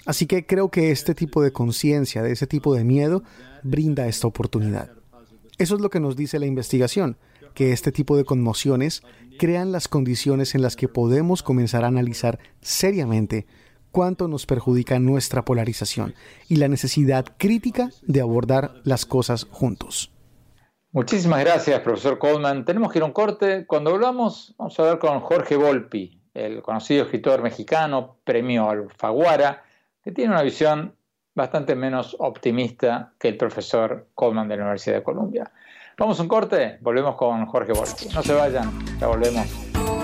Así 0.06 0.26
que 0.26 0.46
creo 0.46 0.70
que 0.70 0.92
este 0.92 1.14
tipo 1.14 1.42
de 1.42 1.52
conciencia, 1.52 2.24
de 2.24 2.32
ese 2.32 2.48
tipo 2.48 2.74
de 2.74 2.84
miedo, 2.84 3.24
brinda 3.64 4.08
esta 4.08 4.28
oportunidad. 4.28 4.92
Eso 5.58 5.76
es 5.76 5.82
lo 5.82 5.90
que 5.90 6.00
nos 6.00 6.16
dice 6.16 6.40
la 6.40 6.46
investigación, 6.46 7.18
que 7.54 7.74
este 7.74 7.92
tipo 7.92 8.16
de 8.16 8.24
conmociones 8.24 9.04
crean 9.38 9.72
las 9.72 9.88
condiciones 9.88 10.56
en 10.56 10.62
las 10.62 10.76
que 10.76 10.88
podemos 10.88 11.44
comenzar 11.44 11.84
a 11.84 11.88
analizar 11.88 12.40
seriamente 12.62 13.48
cuánto 13.92 14.28
nos 14.28 14.46
perjudica 14.46 15.00
nuestra 15.00 15.44
polarización 15.44 16.14
y 16.48 16.58
la 16.58 16.68
necesidad 16.68 17.26
crítica 17.38 17.90
de 18.04 18.22
abordar 18.22 18.74
las 18.84 19.06
cosas 19.06 19.48
juntos. 19.50 20.12
Muchísimas 20.92 21.42
gracias, 21.42 21.80
profesor 21.82 22.18
Coleman. 22.18 22.66
Tenemos 22.66 22.92
que 22.92 22.98
ir 22.98 23.04
a 23.04 23.06
un 23.06 23.12
corte. 23.12 23.66
Cuando 23.68 23.92
hablamos, 23.92 24.56
vamos 24.58 24.80
a 24.80 24.82
hablar 24.82 25.00
con 25.00 25.20
Jorge 25.20 25.56
Volpi, 25.56 26.20
el 26.34 26.64
conocido 26.64 27.04
escritor 27.04 27.44
mexicano, 27.44 28.18
premio 28.24 28.70
Alfaguara, 28.70 29.64
que 30.04 30.12
tiene 30.12 30.34
una 30.34 30.42
visión 30.42 30.96
bastante 31.36 31.76
menos 31.76 32.16
optimista 32.20 33.14
que 33.20 33.28
el 33.30 33.38
profesor 33.38 34.08
Coleman 34.16 34.48
de 34.48 34.58
la 34.58 34.64
Universidad 34.64 34.96
de 34.96 35.04
Columbia. 35.04 35.52
Vamos 35.98 36.20
a 36.20 36.24
un 36.24 36.28
corte, 36.28 36.80
volvemos 36.82 37.16
con 37.16 37.46
Jorge 37.46 37.74
Volpi. 37.74 38.08
No 38.14 38.24
se 38.24 38.34
vayan, 38.34 38.72
ya 39.00 39.08
volvemos. 39.08 39.99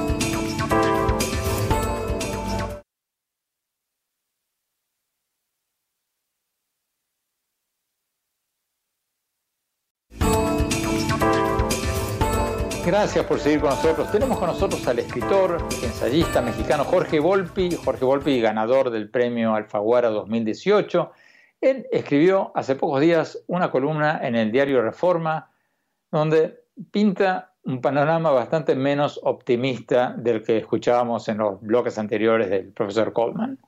Gracias 12.97 13.25
por 13.25 13.39
seguir 13.39 13.60
con 13.60 13.71
nosotros. 13.71 14.10
Tenemos 14.10 14.39
con 14.39 14.47
nosotros 14.47 14.88
al 14.88 14.99
escritor, 14.99 15.58
ensayista 15.84 16.41
mexicano 16.41 16.86
Jorge 16.86 17.19
Volpi, 17.19 17.75
Jorge 17.75 18.05
Volpi, 18.05 18.39
ganador 18.39 18.89
del 18.89 19.10
premio 19.10 19.53
Alfaguara 19.53 20.08
2018. 20.08 21.12
Él 21.60 21.88
escribió 21.91 22.53
hace 22.55 22.75
pocos 22.75 23.01
días 23.01 23.43
una 23.47 23.69
columna 23.69 24.21
en 24.23 24.38
el 24.38 24.49
diario 24.49 24.81
Reforma 24.81 25.51
donde 26.10 26.63
pinta 26.89 27.51
un 27.65 27.81
panorama 27.81 28.31
bastante 28.31 28.75
menos 28.75 29.19
optimista 29.23 30.15
del 30.17 30.41
que 30.41 30.58
escuchábamos 30.60 31.27
en 31.27 31.39
los 31.39 31.60
bloques 31.60 31.97
anteriores 31.97 32.49
del 32.49 32.71
profesor 32.71 33.12
Coleman. 33.12 33.60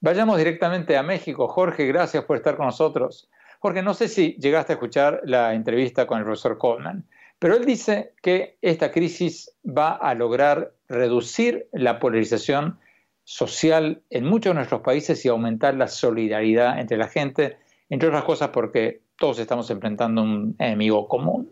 Vayamos 0.00 0.38
directamente 0.38 0.96
a 0.96 1.02
México. 1.02 1.48
Jorge, 1.48 1.86
gracias 1.86 2.22
por 2.24 2.36
estar 2.36 2.56
con 2.56 2.66
nosotros. 2.66 3.28
Jorge, 3.58 3.82
no 3.82 3.94
sé 3.94 4.06
si 4.06 4.34
llegaste 4.34 4.74
a 4.74 4.76
escuchar 4.76 5.22
la 5.24 5.54
entrevista 5.54 6.06
con 6.06 6.18
el 6.18 6.24
profesor 6.24 6.56
Coleman 6.56 7.04
Pero 7.42 7.56
él 7.56 7.64
dice 7.64 8.14
que 8.22 8.56
esta 8.62 8.92
crisis 8.92 9.50
va 9.66 9.94
a 9.94 10.14
lograr 10.14 10.74
reducir 10.88 11.66
la 11.72 11.98
polarización 11.98 12.78
social 13.24 14.00
en 14.10 14.26
muchos 14.26 14.52
de 14.52 14.54
nuestros 14.54 14.82
países 14.82 15.24
y 15.24 15.28
aumentar 15.28 15.74
la 15.74 15.88
solidaridad 15.88 16.78
entre 16.78 16.98
la 16.98 17.08
gente, 17.08 17.56
entre 17.90 18.10
otras 18.10 18.22
cosas 18.22 18.50
porque 18.50 19.00
todos 19.18 19.40
estamos 19.40 19.68
enfrentando 19.70 20.22
un 20.22 20.54
enemigo 20.60 21.08
común. 21.08 21.50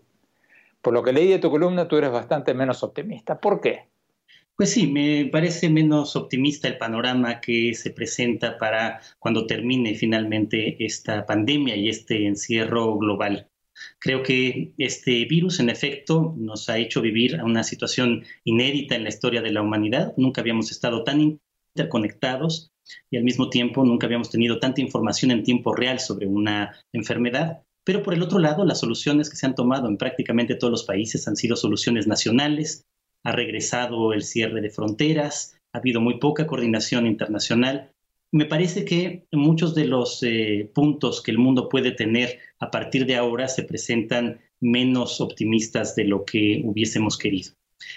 Por 0.80 0.94
lo 0.94 1.02
que 1.02 1.12
leí 1.12 1.26
de 1.26 1.40
tu 1.40 1.50
columna, 1.50 1.88
tú 1.88 1.96
eres 1.96 2.12
bastante 2.12 2.54
menos 2.54 2.84
optimista. 2.84 3.40
¿Por 3.40 3.60
qué? 3.60 3.88
Pues 4.54 4.70
sí, 4.70 4.86
me 4.86 5.28
parece 5.32 5.68
menos 5.70 6.14
optimista 6.14 6.68
el 6.68 6.78
panorama 6.78 7.40
que 7.40 7.74
se 7.74 7.90
presenta 7.90 8.58
para 8.58 9.00
cuando 9.18 9.44
termine 9.44 9.96
finalmente 9.96 10.76
esta 10.84 11.26
pandemia 11.26 11.74
y 11.74 11.88
este 11.88 12.28
encierro 12.28 12.96
global. 12.96 13.50
Creo 13.98 14.22
que 14.22 14.72
este 14.78 15.24
virus, 15.24 15.60
en 15.60 15.70
efecto, 15.70 16.34
nos 16.36 16.68
ha 16.68 16.78
hecho 16.78 17.00
vivir 17.00 17.42
una 17.42 17.62
situación 17.62 18.24
inédita 18.44 18.94
en 18.94 19.04
la 19.04 19.08
historia 19.10 19.42
de 19.42 19.52
la 19.52 19.62
humanidad. 19.62 20.14
Nunca 20.16 20.40
habíamos 20.40 20.70
estado 20.70 21.04
tan 21.04 21.38
interconectados 21.74 22.72
y 23.10 23.16
al 23.16 23.24
mismo 23.24 23.50
tiempo 23.50 23.84
nunca 23.84 24.06
habíamos 24.06 24.30
tenido 24.30 24.58
tanta 24.58 24.80
información 24.80 25.30
en 25.30 25.44
tiempo 25.44 25.74
real 25.74 26.00
sobre 26.00 26.26
una 26.26 26.74
enfermedad. 26.92 27.62
Pero 27.84 28.02
por 28.02 28.14
el 28.14 28.22
otro 28.22 28.38
lado, 28.38 28.64
las 28.64 28.80
soluciones 28.80 29.30
que 29.30 29.36
se 29.36 29.46
han 29.46 29.54
tomado 29.54 29.88
en 29.88 29.96
prácticamente 29.96 30.54
todos 30.54 30.70
los 30.70 30.84
países 30.84 31.26
han 31.28 31.36
sido 31.36 31.56
soluciones 31.56 32.06
nacionales, 32.06 32.84
ha 33.24 33.32
regresado 33.32 34.12
el 34.12 34.22
cierre 34.22 34.60
de 34.60 34.70
fronteras, 34.70 35.56
ha 35.72 35.78
habido 35.78 36.00
muy 36.00 36.18
poca 36.18 36.46
coordinación 36.46 37.06
internacional. 37.06 37.92
Me 38.32 38.44
parece 38.44 38.84
que 38.84 39.26
muchos 39.32 39.74
de 39.74 39.86
los 39.86 40.22
eh, 40.22 40.70
puntos 40.72 41.20
que 41.20 41.32
el 41.32 41.38
mundo 41.38 41.68
puede 41.68 41.90
tener 41.90 42.38
a 42.60 42.70
partir 42.70 43.04
de 43.06 43.16
ahora 43.16 43.48
se 43.48 43.64
presentan 43.64 44.40
menos 44.60 45.20
optimistas 45.20 45.96
de 45.96 46.04
lo 46.04 46.24
que 46.24 46.62
hubiésemos 46.64 47.18
querido. 47.18 47.52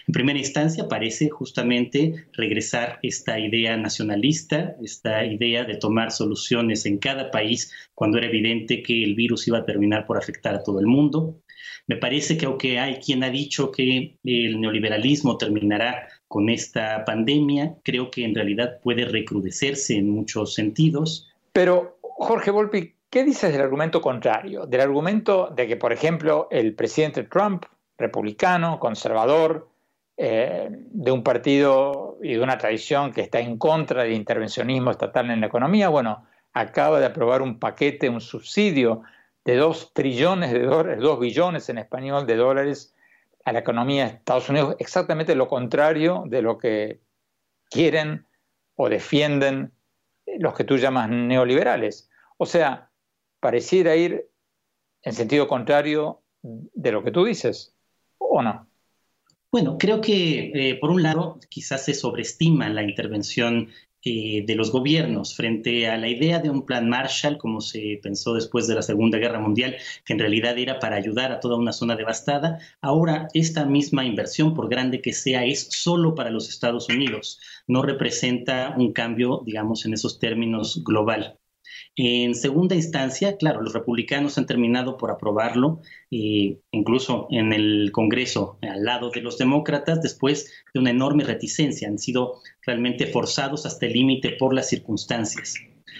En 0.07 0.13
primera 0.13 0.39
instancia 0.39 0.87
parece 0.87 1.29
justamente 1.29 2.25
regresar 2.33 2.99
esta 3.03 3.37
idea 3.37 3.77
nacionalista, 3.77 4.75
esta 4.81 5.25
idea 5.25 5.65
de 5.65 5.75
tomar 5.75 6.11
soluciones 6.11 6.85
en 6.85 6.97
cada 6.97 7.29
país 7.29 7.71
cuando 7.93 8.17
era 8.17 8.27
evidente 8.27 8.81
que 8.81 9.03
el 9.03 9.13
virus 9.13 9.47
iba 9.47 9.59
a 9.59 9.65
terminar 9.65 10.07
por 10.07 10.17
afectar 10.17 10.55
a 10.55 10.63
todo 10.63 10.79
el 10.79 10.87
mundo. 10.87 11.41
Me 11.85 11.97
parece 11.97 12.37
que 12.37 12.45
aunque 12.45 12.79
hay 12.79 12.95
quien 12.95 13.23
ha 13.23 13.29
dicho 13.29 13.71
que 13.71 14.17
el 14.23 14.59
neoliberalismo 14.59 15.37
terminará 15.37 16.07
con 16.33 16.49
esta 16.49 17.05
pandemia, 17.05 17.75
creo 17.83 18.09
que 18.09 18.25
en 18.25 18.33
realidad 18.33 18.79
puede 18.81 19.05
recrudecerse 19.05 19.95
en 19.97 20.09
muchos 20.09 20.55
sentidos. 20.55 21.31
Pero, 21.51 21.99
Jorge 22.01 22.49
Volpi, 22.49 22.95
¿qué 23.11 23.23
dices 23.23 23.51
del 23.51 23.61
argumento 23.61 24.01
contrario? 24.01 24.65
Del 24.65 24.81
argumento 24.81 25.53
de 25.55 25.67
que, 25.67 25.77
por 25.77 25.93
ejemplo, 25.93 26.47
el 26.49 26.73
presidente 26.73 27.21
Trump, 27.25 27.65
republicano, 27.99 28.79
conservador, 28.79 29.69
eh, 30.17 30.69
de 30.71 31.11
un 31.11 31.21
partido 31.21 32.17
y 32.23 32.33
de 32.33 32.41
una 32.41 32.57
tradición 32.57 33.13
que 33.13 33.21
está 33.21 33.39
en 33.39 33.59
contra 33.59 34.01
del 34.01 34.13
intervencionismo 34.13 34.89
estatal 34.89 35.29
en 35.29 35.39
la 35.39 35.45
economía, 35.45 35.89
bueno, 35.89 36.25
acaba 36.51 36.99
de 36.99 37.05
aprobar 37.05 37.43
un 37.43 37.59
paquete, 37.59 38.09
un 38.09 38.21
subsidio 38.21 39.03
de 39.45 39.55
2 39.55 39.93
trillones 39.93 40.51
de 40.51 40.63
dólares, 40.63 40.99
2 40.99 41.19
billones 41.19 41.69
en 41.69 41.77
español 41.77 42.25
de 42.25 42.37
dólares 42.37 42.95
a 43.43 43.51
la 43.51 43.59
economía 43.59 44.05
de 44.05 44.11
Estados 44.15 44.49
Unidos, 44.49 44.75
exactamente 44.79 45.35
lo 45.35 45.47
contrario 45.47 46.23
de 46.27 46.41
lo 46.41 46.57
que 46.57 47.01
quieren 47.69 48.25
o 48.75 48.89
defienden 48.89 49.71
los 50.39 50.53
que 50.53 50.63
tú 50.63 50.77
llamas 50.77 51.09
neoliberales. 51.09 52.09
O 52.37 52.45
sea, 52.45 52.89
pareciera 53.39 53.95
ir 53.95 54.29
en 55.01 55.13
sentido 55.13 55.47
contrario 55.47 56.21
de 56.41 56.91
lo 56.91 57.03
que 57.03 57.11
tú 57.11 57.25
dices, 57.25 57.75
¿o 58.17 58.41
no? 58.41 58.67
Bueno, 59.51 59.77
creo 59.77 60.01
que 60.01 60.51
eh, 60.53 60.75
por 60.79 60.89
un 60.89 61.03
lado 61.03 61.39
quizás 61.49 61.85
se 61.85 61.93
sobreestima 61.93 62.69
la 62.69 62.81
intervención 62.81 63.69
eh, 64.05 64.43
de 64.45 64.55
los 64.55 64.71
gobiernos 64.71 65.35
frente 65.35 65.87
a 65.87 65.97
la 65.97 66.09
idea 66.09 66.39
de 66.39 66.49
un 66.49 66.65
plan 66.65 66.89
Marshall, 66.89 67.37
como 67.37 67.61
se 67.61 67.99
pensó 68.03 68.33
después 68.33 68.67
de 68.67 68.75
la 68.75 68.81
Segunda 68.81 69.17
Guerra 69.17 69.39
Mundial, 69.39 69.77
que 70.05 70.13
en 70.13 70.19
realidad 70.19 70.57
era 70.57 70.79
para 70.79 70.97
ayudar 70.97 71.31
a 71.31 71.39
toda 71.39 71.57
una 71.57 71.73
zona 71.73 71.95
devastada. 71.95 72.59
Ahora, 72.81 73.27
esta 73.33 73.65
misma 73.65 74.05
inversión, 74.05 74.53
por 74.53 74.69
grande 74.69 75.01
que 75.01 75.13
sea, 75.13 75.45
es 75.45 75.67
solo 75.71 76.15
para 76.15 76.31
los 76.31 76.49
Estados 76.49 76.89
Unidos. 76.89 77.39
No 77.67 77.81
representa 77.81 78.75
un 78.77 78.91
cambio, 78.93 79.41
digamos, 79.45 79.85
en 79.85 79.93
esos 79.93 80.19
términos 80.19 80.83
global. 80.83 81.39
En 81.95 82.33
segunda 82.33 82.73
instancia, 82.73 83.37
claro, 83.37 83.61
los 83.61 83.73
republicanos 83.73 84.39
han 84.39 84.47
terminado 84.47 84.97
por 84.97 85.11
aprobarlo, 85.11 85.79
eh, 86.09 86.57
incluso 86.71 87.27
en 87.29 87.53
el 87.53 87.91
Congreso, 87.91 88.57
al 88.61 88.83
lado 88.83 89.11
de 89.11 89.21
los 89.21 89.37
demócratas, 89.37 90.01
después 90.01 90.51
de 90.73 90.79
una 90.79 90.89
enorme 90.89 91.23
reticencia. 91.23 91.87
Han 91.87 91.99
sido 91.99 92.39
realmente 92.65 93.05
forzados 93.05 93.67
hasta 93.67 93.85
el 93.85 93.93
límite 93.93 94.31
por 94.39 94.55
las 94.55 94.69
circunstancias. 94.69 95.53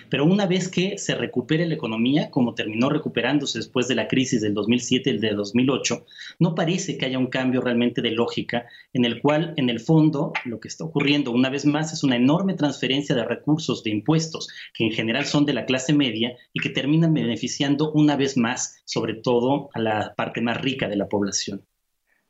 Pero 0.10 0.25
una 0.25 0.45
vez 0.45 0.69
que 0.69 0.97
se 0.97 1.15
recupere 1.15 1.65
la 1.65 1.75
economía, 1.75 2.29
como 2.29 2.53
terminó 2.56 2.89
recuperándose 2.89 3.60
después 3.60 3.88
de 3.88 3.95
la 3.95 4.08
crisis 4.08 4.41
del 4.41 4.53
2007 4.53 5.10
y 5.10 5.17
del 5.19 5.36
2008, 5.36 6.06
no 6.39 6.56
parece 6.56 6.97
que 6.97 7.06
haya 7.06 7.17
un 7.17 7.27
cambio 7.27 7.62
realmente 7.62 8.01
de 8.01 8.12
lógica 8.12 8.65
en 8.93 9.06
el 9.06 9.21
cual, 9.21 9.53
en 9.58 9.69
el 9.69 9.79
fondo, 9.79 10.34
lo 10.45 10.60
que 10.60 10.67
está 10.67 10.84
ocurriendo 10.84 11.32
una 11.32 11.49
vez 11.49 11.65
más 11.65 11.93
es 11.93 12.03
una 12.03 12.15
enorme 12.15 12.53
transferencia 12.53 13.15
de 13.15 13.25
recursos, 13.25 13.84
de 13.84 13.91
impuestos, 13.91 14.47
que 14.73 14.86
en 14.86 14.91
general 14.91 15.25
son 15.25 15.45
de 15.45 15.53
la 15.53 15.65
clase 15.65 15.93
media 15.93 16.36
y 16.53 16.60
que 16.60 16.69
terminan 16.69 17.13
beneficiando 17.13 17.91
una 17.91 18.15
vez 18.15 18.38
más, 18.38 18.82
sobre 18.86 19.15
todo, 19.15 19.69
a 19.73 19.79
la 19.79 20.13
parte 20.15 20.41
más 20.41 20.62
rica 20.62 20.88
de 20.88 20.95
la 20.95 21.08
población. 21.08 21.65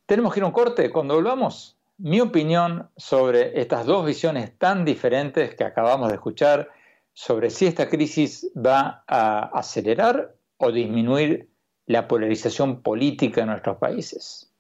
Tenemos 0.06 0.34
que 0.34 0.40
ir 0.40 0.44
a 0.44 0.48
un 0.48 0.54
corte. 0.54 0.90
Cuando 0.90 1.16
volvamos, 1.16 1.78
mi 1.98 2.20
opinión 2.20 2.90
sobre 2.98 3.60
estas 3.60 3.86
dos 3.86 4.06
visiones 4.06 4.58
tan 4.58 4.84
diferentes 4.84 5.56
que 5.56 5.64
acabamos 5.64 6.10
de 6.10 6.16
escuchar 6.16 6.70
sobre 7.14 7.50
si 7.50 7.68
esta 7.68 7.90
crisis 7.90 8.52
va 8.56 9.04
a 9.08 9.52
acelerar 9.58 10.36
o 10.58 10.72
disminuir 10.72 11.50
la 11.86 12.08
polarización 12.08 12.82
política 12.82 13.42
en 13.42 13.48
nuestros 13.48 13.78
países. 13.78 14.54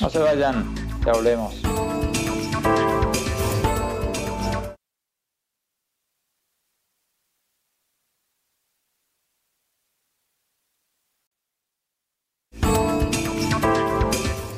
No 0.00 0.10
se 0.10 0.18
vayan, 0.18 0.74
ya 1.04 1.12
volvemos. 1.12 1.62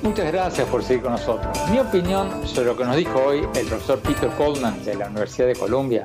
Muchas 0.02 0.32
gracias 0.32 0.68
por 0.68 0.82
seguir 0.84 1.02
con 1.02 1.12
nosotros. 1.12 1.58
Mi 1.70 1.80
opinión 1.80 2.46
sobre 2.46 2.66
lo 2.66 2.76
que 2.76 2.84
nos 2.84 2.96
dijo 2.96 3.18
hoy 3.18 3.40
el 3.56 3.66
profesor 3.66 3.98
Peter 4.00 4.30
Coleman 4.36 4.84
de 4.84 4.94
la 4.94 5.08
Universidad 5.08 5.48
de 5.48 5.56
Columbia 5.56 6.04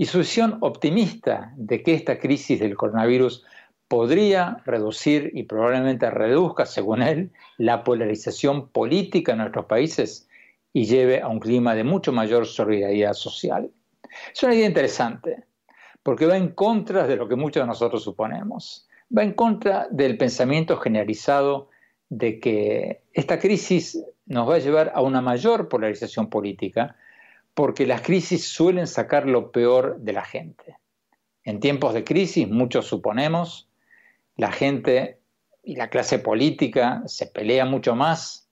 y 0.00 0.06
su 0.06 0.20
visión 0.20 0.56
optimista 0.62 1.52
de 1.58 1.82
que 1.82 1.92
esta 1.92 2.18
crisis 2.18 2.58
del 2.58 2.74
coronavirus 2.74 3.44
podría 3.86 4.62
reducir 4.64 5.30
y 5.34 5.42
probablemente 5.42 6.10
reduzca, 6.10 6.64
según 6.64 7.02
él, 7.02 7.32
la 7.58 7.84
polarización 7.84 8.68
política 8.68 9.32
en 9.32 9.38
nuestros 9.40 9.66
países 9.66 10.26
y 10.72 10.86
lleve 10.86 11.20
a 11.20 11.28
un 11.28 11.38
clima 11.38 11.74
de 11.74 11.84
mucho 11.84 12.12
mayor 12.12 12.46
solidaridad 12.46 13.12
social. 13.12 13.70
Es 14.34 14.42
una 14.42 14.54
idea 14.54 14.68
interesante, 14.68 15.44
porque 16.02 16.24
va 16.24 16.38
en 16.38 16.54
contra 16.54 17.06
de 17.06 17.16
lo 17.16 17.28
que 17.28 17.36
muchos 17.36 17.62
de 17.62 17.66
nosotros 17.66 18.02
suponemos, 18.02 18.88
va 19.14 19.22
en 19.22 19.34
contra 19.34 19.86
del 19.90 20.16
pensamiento 20.16 20.78
generalizado 20.78 21.68
de 22.08 22.40
que 22.40 23.02
esta 23.12 23.38
crisis 23.38 24.02
nos 24.24 24.48
va 24.48 24.54
a 24.54 24.60
llevar 24.60 24.92
a 24.94 25.02
una 25.02 25.20
mayor 25.20 25.68
polarización 25.68 26.30
política, 26.30 26.96
porque 27.54 27.86
las 27.86 28.02
crisis 28.02 28.46
suelen 28.46 28.86
sacar 28.86 29.26
lo 29.26 29.50
peor 29.52 29.98
de 30.00 30.12
la 30.12 30.24
gente. 30.24 30.78
En 31.44 31.60
tiempos 31.60 31.94
de 31.94 32.04
crisis, 32.04 32.48
muchos 32.48 32.86
suponemos, 32.86 33.68
la 34.36 34.52
gente 34.52 35.20
y 35.62 35.76
la 35.76 35.88
clase 35.88 36.18
política 36.18 37.02
se 37.06 37.26
pelea 37.26 37.64
mucho 37.64 37.94
más, 37.94 38.48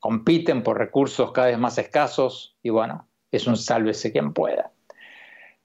compiten 0.00 0.62
por 0.62 0.78
recursos 0.78 1.32
cada 1.32 1.48
vez 1.48 1.58
más 1.58 1.78
escasos 1.78 2.56
y 2.62 2.70
bueno, 2.70 3.08
es 3.30 3.46
un 3.46 3.56
sálvese 3.56 4.12
quien 4.12 4.32
pueda. 4.32 4.72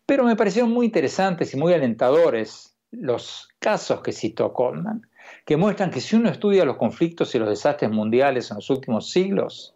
Pero 0.05 0.23
me 0.25 0.35
parecieron 0.35 0.71
muy 0.71 0.85
interesantes 0.85 1.53
y 1.53 1.57
muy 1.57 1.73
alentadores 1.73 2.75
los 2.91 3.49
casos 3.59 4.01
que 4.01 4.11
citó 4.11 4.53
Coleman, 4.53 5.07
que 5.45 5.57
muestran 5.57 5.91
que 5.91 6.01
si 6.01 6.15
uno 6.15 6.29
estudia 6.29 6.65
los 6.65 6.77
conflictos 6.77 7.33
y 7.33 7.39
los 7.39 7.49
desastres 7.49 7.89
mundiales 7.91 8.51
en 8.51 8.57
los 8.57 8.69
últimos 8.69 9.09
siglos, 9.09 9.72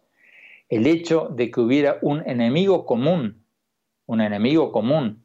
el 0.68 0.86
hecho 0.86 1.28
de 1.30 1.50
que 1.50 1.60
hubiera 1.60 1.98
un 2.02 2.22
enemigo 2.28 2.84
común, 2.84 3.42
un 4.06 4.20
enemigo 4.20 4.72
común, 4.72 5.24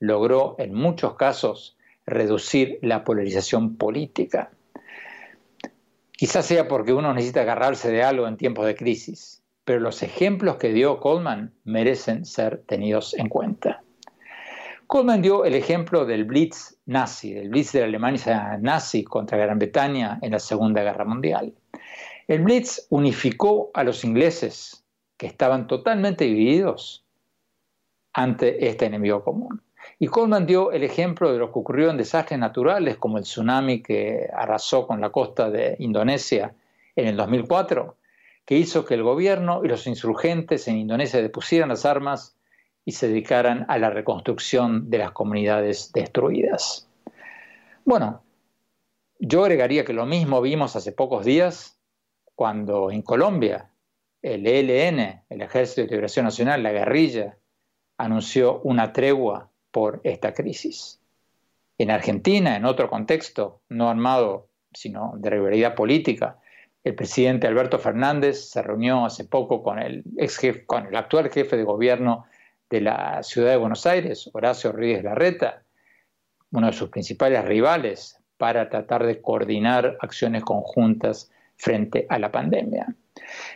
logró 0.00 0.56
en 0.58 0.74
muchos 0.74 1.14
casos 1.14 1.76
reducir 2.06 2.78
la 2.82 3.04
polarización 3.04 3.76
política. 3.76 4.50
Quizás 6.12 6.46
sea 6.46 6.66
porque 6.68 6.92
uno 6.92 7.12
necesita 7.12 7.42
agarrarse 7.42 7.90
de 7.90 8.02
algo 8.02 8.26
en 8.26 8.36
tiempos 8.36 8.66
de 8.66 8.74
crisis, 8.74 9.42
pero 9.64 9.80
los 9.80 10.02
ejemplos 10.02 10.56
que 10.56 10.72
dio 10.72 10.98
Coleman 11.00 11.52
merecen 11.64 12.24
ser 12.24 12.62
tenidos 12.66 13.14
en 13.14 13.28
cuenta. 13.28 13.82
Coleman 14.86 15.20
dio 15.20 15.44
el 15.44 15.54
ejemplo 15.54 16.06
del 16.06 16.24
Blitz 16.24 16.78
nazi, 16.86 17.34
del 17.34 17.50
Blitz 17.50 17.72
de 17.72 17.80
la 17.80 17.86
Alemania 17.86 18.58
nazi 18.58 19.04
contra 19.04 19.36
Gran 19.36 19.58
Bretaña 19.58 20.18
en 20.22 20.32
la 20.32 20.38
Segunda 20.38 20.82
Guerra 20.82 21.04
Mundial. 21.04 21.52
El 22.28 22.42
Blitz 22.42 22.86
unificó 22.90 23.70
a 23.72 23.82
los 23.84 24.04
ingleses, 24.04 24.84
que 25.16 25.26
estaban 25.26 25.66
totalmente 25.66 26.26
divididos 26.26 27.06
ante 28.12 28.68
este 28.68 28.84
enemigo 28.84 29.24
común. 29.24 29.62
Y 29.98 30.08
Coleman 30.08 30.44
dio 30.44 30.70
el 30.70 30.84
ejemplo 30.84 31.32
de 31.32 31.38
lo 31.38 31.50
que 31.50 31.58
ocurrió 31.58 31.90
en 31.90 31.96
desastres 31.96 32.38
naturales 32.38 32.98
como 32.98 33.16
el 33.16 33.24
tsunami 33.24 33.82
que 33.82 34.28
arrasó 34.32 34.86
con 34.86 35.00
la 35.00 35.10
costa 35.10 35.50
de 35.50 35.76
Indonesia 35.78 36.54
en 36.96 37.06
el 37.06 37.16
2004, 37.16 37.96
que 38.44 38.56
hizo 38.56 38.84
que 38.84 38.94
el 38.94 39.02
gobierno 39.02 39.64
y 39.64 39.68
los 39.68 39.86
insurgentes 39.86 40.68
en 40.68 40.76
Indonesia 40.76 41.22
depusieran 41.22 41.70
las 41.70 41.86
armas 41.86 42.36
y 42.84 42.92
se 42.92 43.08
dedicaran 43.08 43.64
a 43.68 43.78
la 43.78 43.88
reconstrucción 43.88 44.90
de 44.90 44.98
las 44.98 45.12
comunidades 45.12 45.92
destruidas. 45.94 46.88
Bueno, 47.86 48.22
yo 49.18 49.44
agregaría 49.44 49.86
que 49.86 49.94
lo 49.94 50.04
mismo 50.04 50.42
vimos 50.42 50.76
hace 50.76 50.92
pocos 50.92 51.24
días 51.24 51.77
cuando 52.38 52.92
en 52.92 53.02
Colombia 53.02 53.68
el 54.22 54.46
ELN, 54.46 55.24
el 55.28 55.42
Ejército 55.42 55.80
de 55.80 55.88
Liberación 55.88 56.24
Nacional, 56.24 56.62
la 56.62 56.70
guerrilla, 56.70 57.36
anunció 57.96 58.60
una 58.60 58.92
tregua 58.92 59.50
por 59.72 60.00
esta 60.04 60.32
crisis. 60.32 61.00
En 61.78 61.90
Argentina, 61.90 62.54
en 62.54 62.64
otro 62.64 62.88
contexto, 62.88 63.62
no 63.68 63.90
armado, 63.90 64.46
sino 64.72 65.14
de 65.16 65.30
rivalidad 65.30 65.74
política, 65.74 66.38
el 66.84 66.94
presidente 66.94 67.48
Alberto 67.48 67.80
Fernández 67.80 68.50
se 68.50 68.62
reunió 68.62 69.04
hace 69.04 69.24
poco 69.24 69.64
con 69.64 69.80
el, 69.80 70.04
ex 70.16 70.40
con 70.64 70.86
el 70.86 70.94
actual 70.94 71.30
jefe 71.30 71.56
de 71.56 71.64
gobierno 71.64 72.26
de 72.70 72.82
la 72.82 73.20
ciudad 73.24 73.50
de 73.50 73.56
Buenos 73.56 73.84
Aires, 73.84 74.30
Horacio 74.32 74.70
Ríos 74.70 75.02
Larreta, 75.02 75.64
uno 76.52 76.68
de 76.68 76.72
sus 76.72 76.88
principales 76.90 77.44
rivales, 77.44 78.20
para 78.36 78.70
tratar 78.70 79.04
de 79.04 79.20
coordinar 79.20 79.98
acciones 80.00 80.44
conjuntas 80.44 81.32
frente 81.58 82.06
a 82.08 82.18
la 82.18 82.32
pandemia. 82.32 82.86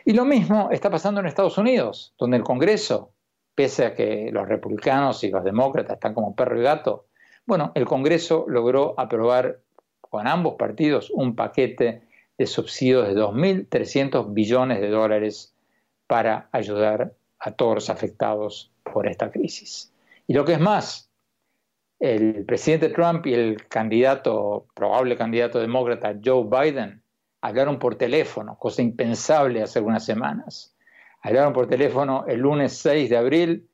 Y 0.04 0.12
lo 0.12 0.24
mismo 0.24 0.68
está 0.70 0.90
pasando 0.90 1.20
en 1.20 1.26
Estados 1.26 1.56
Unidos, 1.56 2.14
donde 2.18 2.36
el 2.36 2.42
Congreso 2.42 3.12
pese 3.54 3.84
a 3.84 3.94
que 3.94 4.30
los 4.32 4.48
republicanos 4.48 5.22
y 5.24 5.30
los 5.30 5.44
demócratas 5.44 5.94
están 5.94 6.14
como 6.14 6.34
perro 6.34 6.58
y 6.58 6.62
gato, 6.62 7.06
bueno, 7.46 7.72
el 7.74 7.86
Congreso 7.86 8.46
logró 8.48 8.94
aprobar 8.98 9.60
con 10.00 10.26
ambos 10.26 10.54
partidos 10.54 11.10
un 11.10 11.34
paquete 11.34 12.02
de 12.38 12.46
subsidios 12.46 13.08
de 13.08 13.14
2.300 13.14 14.32
billones 14.32 14.80
de 14.80 14.88
dólares 14.88 15.54
para 16.06 16.48
ayudar 16.52 17.14
a 17.38 17.52
todos 17.52 17.74
los 17.74 17.90
afectados 17.90 18.70
por 18.82 19.06
esta 19.06 19.30
crisis. 19.30 19.92
Y 20.26 20.34
lo 20.34 20.44
que 20.44 20.54
es 20.54 20.60
más, 20.60 21.10
el 21.98 22.44
presidente 22.44 22.88
Trump 22.90 23.26
y 23.26 23.34
el 23.34 23.68
candidato, 23.68 24.66
probable 24.74 25.16
candidato 25.16 25.60
demócrata 25.60 26.14
Joe 26.22 26.44
Biden, 26.44 27.01
hablaron 27.42 27.78
por 27.78 27.96
teléfono, 27.96 28.56
cosa 28.56 28.82
impensable 28.82 29.62
hace 29.62 29.80
algunas 29.80 30.04
semanas. 30.04 30.74
Hablaron 31.20 31.52
por 31.52 31.68
teléfono 31.68 32.24
el 32.26 32.40
lunes 32.40 32.72
6 32.78 33.10
de 33.10 33.16
abril 33.16 33.68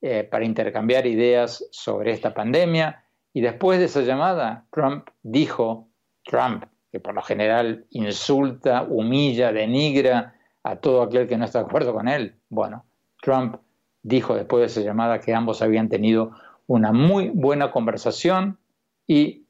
eh, 0.00 0.24
para 0.24 0.44
intercambiar 0.44 1.06
ideas 1.06 1.66
sobre 1.70 2.12
esta 2.12 2.32
pandemia. 2.32 3.04
Y 3.32 3.40
después 3.40 3.78
de 3.78 3.86
esa 3.86 4.02
llamada 4.02 4.66
Trump 4.70 5.08
dijo, 5.22 5.88
Trump, 6.22 6.64
que 6.92 7.00
por 7.00 7.14
lo 7.14 7.22
general 7.22 7.86
insulta, 7.90 8.82
humilla, 8.82 9.52
denigra 9.52 10.34
a 10.62 10.76
todo 10.76 11.02
aquel 11.02 11.26
que 11.26 11.36
no 11.36 11.46
está 11.46 11.60
de 11.60 11.66
acuerdo 11.66 11.92
con 11.92 12.08
él, 12.08 12.36
bueno, 12.48 12.84
Trump 13.20 13.56
dijo 14.02 14.34
después 14.34 14.60
de 14.60 14.66
esa 14.66 14.80
llamada 14.82 15.18
que 15.18 15.34
ambos 15.34 15.62
habían 15.62 15.88
tenido 15.88 16.32
una 16.66 16.92
muy 16.92 17.30
buena 17.30 17.70
conversación 17.70 18.58
y, 19.06 19.46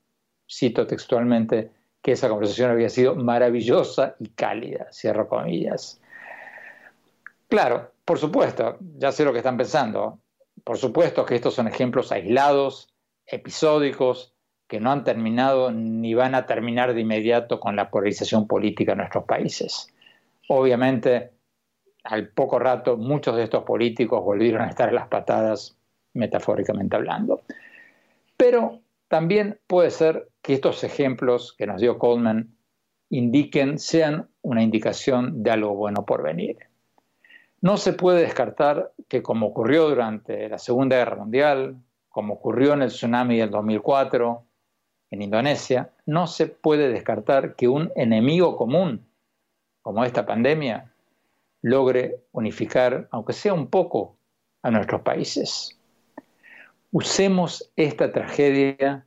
cito 0.48 0.86
textualmente, 0.86 1.70
que 2.04 2.12
esa 2.12 2.28
conversación 2.28 2.70
había 2.70 2.90
sido 2.90 3.14
maravillosa 3.16 4.14
y 4.20 4.28
cálida, 4.28 4.92
cierro 4.92 5.26
comillas. 5.26 6.02
Claro, 7.48 7.92
por 8.04 8.18
supuesto, 8.18 8.76
ya 8.98 9.10
sé 9.10 9.24
lo 9.24 9.32
que 9.32 9.38
están 9.38 9.56
pensando. 9.56 10.18
Por 10.64 10.76
supuesto 10.76 11.24
que 11.24 11.34
estos 11.34 11.54
son 11.54 11.66
ejemplos 11.66 12.12
aislados, 12.12 12.92
episódicos, 13.26 14.34
que 14.68 14.80
no 14.80 14.92
han 14.92 15.02
terminado 15.02 15.70
ni 15.70 16.12
van 16.12 16.34
a 16.34 16.44
terminar 16.44 16.92
de 16.92 17.00
inmediato 17.00 17.58
con 17.58 17.74
la 17.74 17.88
polarización 17.88 18.46
política 18.46 18.92
en 18.92 18.98
nuestros 18.98 19.24
países. 19.24 19.88
Obviamente, 20.48 21.30
al 22.02 22.28
poco 22.28 22.58
rato, 22.58 22.98
muchos 22.98 23.34
de 23.34 23.44
estos 23.44 23.64
políticos 23.64 24.22
volvieron 24.22 24.60
a 24.60 24.68
estar 24.68 24.90
en 24.90 24.96
las 24.96 25.08
patadas, 25.08 25.74
metafóricamente 26.12 26.96
hablando. 26.96 27.44
Pero 28.36 28.83
también 29.08 29.60
puede 29.66 29.90
ser 29.90 30.28
que 30.42 30.54
estos 30.54 30.84
ejemplos 30.84 31.54
que 31.56 31.66
nos 31.66 31.80
dio 31.80 31.98
Coleman 31.98 32.54
indiquen, 33.10 33.78
sean 33.78 34.28
una 34.42 34.62
indicación 34.62 35.42
de 35.42 35.50
algo 35.50 35.74
bueno 35.74 36.04
por 36.04 36.22
venir. 36.22 36.58
No 37.60 37.76
se 37.76 37.92
puede 37.92 38.22
descartar 38.22 38.92
que 39.08 39.22
como 39.22 39.46
ocurrió 39.46 39.88
durante 39.88 40.48
la 40.48 40.58
Segunda 40.58 40.96
Guerra 40.96 41.16
Mundial, 41.16 41.76
como 42.08 42.34
ocurrió 42.34 42.74
en 42.74 42.82
el 42.82 42.88
tsunami 42.88 43.38
del 43.38 43.50
2004 43.50 44.44
en 45.10 45.22
Indonesia, 45.22 45.90
no 46.06 46.26
se 46.26 46.46
puede 46.46 46.88
descartar 46.88 47.54
que 47.54 47.68
un 47.68 47.92
enemigo 47.96 48.56
común, 48.56 49.06
como 49.80 50.04
esta 50.04 50.26
pandemia, 50.26 50.92
logre 51.62 52.20
unificar, 52.32 53.08
aunque 53.10 53.32
sea 53.32 53.54
un 53.54 53.68
poco, 53.68 54.16
a 54.62 54.70
nuestros 54.70 55.02
países. 55.02 55.78
Usemos 56.96 57.72
esta 57.74 58.12
tragedia 58.12 59.04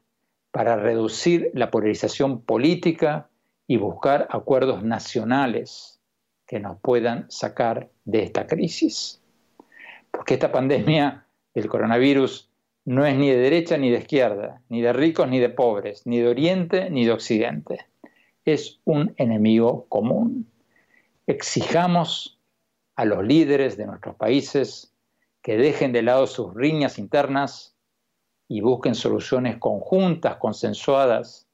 para 0.51 0.75
reducir 0.75 1.51
la 1.53 1.71
polarización 1.71 2.41
política 2.41 3.29
y 3.65 3.77
buscar 3.77 4.27
acuerdos 4.29 4.83
nacionales 4.83 6.01
que 6.45 6.59
nos 6.59 6.81
puedan 6.81 7.31
sacar 7.31 7.89
de 8.03 8.23
esta 8.23 8.45
crisis. 8.45 9.21
Porque 10.11 10.33
esta 10.33 10.51
pandemia 10.51 11.27
del 11.53 11.69
coronavirus 11.69 12.49
no 12.83 13.05
es 13.05 13.15
ni 13.15 13.29
de 13.29 13.37
derecha 13.37 13.77
ni 13.77 13.89
de 13.89 13.99
izquierda, 13.99 14.61
ni 14.67 14.81
de 14.81 14.91
ricos 14.91 15.29
ni 15.29 15.39
de 15.39 15.47
pobres, 15.47 16.05
ni 16.05 16.19
de 16.19 16.27
oriente 16.27 16.89
ni 16.89 17.05
de 17.05 17.13
occidente. 17.13 17.85
Es 18.43 18.81
un 18.83 19.13
enemigo 19.15 19.85
común. 19.87 20.51
Exijamos 21.25 22.37
a 22.97 23.05
los 23.05 23.23
líderes 23.25 23.77
de 23.77 23.85
nuestros 23.85 24.17
países 24.17 24.93
que 25.41 25.55
dejen 25.55 25.93
de 25.93 26.01
lado 26.01 26.27
sus 26.27 26.53
riñas 26.53 26.99
internas 26.99 27.75
y 28.47 28.61
busquen 28.61 28.95
soluciones 28.95 29.57
conjuntas, 29.57 30.37
consensuadas, 30.37 31.47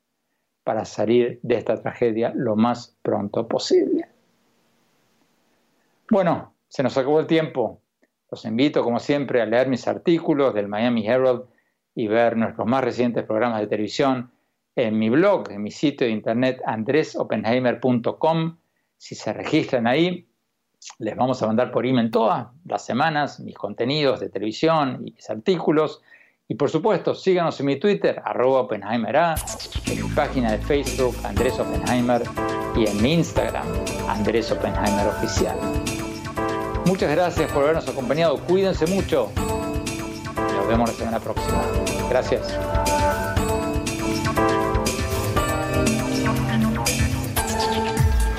para 0.63 0.85
salir 0.85 1.39
de 1.43 1.55
esta 1.55 1.81
tragedia 1.81 2.31
lo 2.35 2.55
más 2.55 2.95
pronto 3.01 3.47
posible. 3.47 4.07
Bueno, 6.09 6.53
se 6.69 6.83
nos 6.83 6.97
acabó 6.97 7.19
el 7.19 7.27
tiempo. 7.27 7.81
Los 8.31 8.45
invito, 8.45 8.83
como 8.83 8.99
siempre, 8.99 9.41
a 9.41 9.45
leer 9.45 9.67
mis 9.67 9.87
artículos 9.87 10.53
del 10.53 10.67
Miami 10.67 11.05
Herald 11.05 11.43
y 11.95 12.07
ver 12.07 12.37
nuestros 12.37 12.67
más 12.67 12.83
recientes 12.83 13.25
programas 13.25 13.59
de 13.59 13.67
televisión 13.67 14.31
en 14.75 14.97
mi 14.97 15.09
blog, 15.09 15.51
en 15.51 15.61
mi 15.61 15.71
sitio 15.71 16.07
de 16.07 16.13
internet 16.13 16.61
andresopenheimer.com. 16.65 18.57
Si 18.97 19.15
se 19.15 19.33
registran 19.33 19.85
ahí, 19.85 20.27
les 20.99 21.15
vamos 21.15 21.41
a 21.43 21.47
mandar 21.47 21.71
por 21.71 21.85
email 21.85 22.09
todas 22.09 22.47
las 22.65 22.85
semanas 22.85 23.39
mis 23.39 23.55
contenidos 23.55 24.19
de 24.19 24.29
televisión 24.29 25.03
y 25.05 25.11
mis 25.11 25.29
artículos. 25.29 26.01
Y 26.47 26.55
por 26.55 26.69
supuesto, 26.69 27.15
síganos 27.15 27.59
en 27.59 27.65
mi 27.67 27.79
Twitter, 27.79 28.21
arroba 28.23 28.61
Oppenheimer 28.61 29.15
en 29.15 30.03
mi 30.03 30.09
página 30.13 30.51
de 30.51 30.57
Facebook, 30.59 31.15
Andrés 31.23 31.57
Oppenheimer, 31.57 32.23
y 32.75 32.87
en 32.87 33.01
mi 33.01 33.13
Instagram, 33.13 33.65
Andrés 34.09 34.51
Oppenheimer 34.51 35.07
Oficial. 35.07 35.57
Muchas 36.85 37.11
gracias 37.11 37.51
por 37.51 37.63
habernos 37.63 37.87
acompañado. 37.87 38.37
Cuídense 38.39 38.85
mucho. 38.87 39.31
Nos 40.35 40.67
vemos 40.67 40.89
la 40.89 40.95
semana 40.95 41.19
próxima. 41.19 41.63
Gracias. 42.09 42.59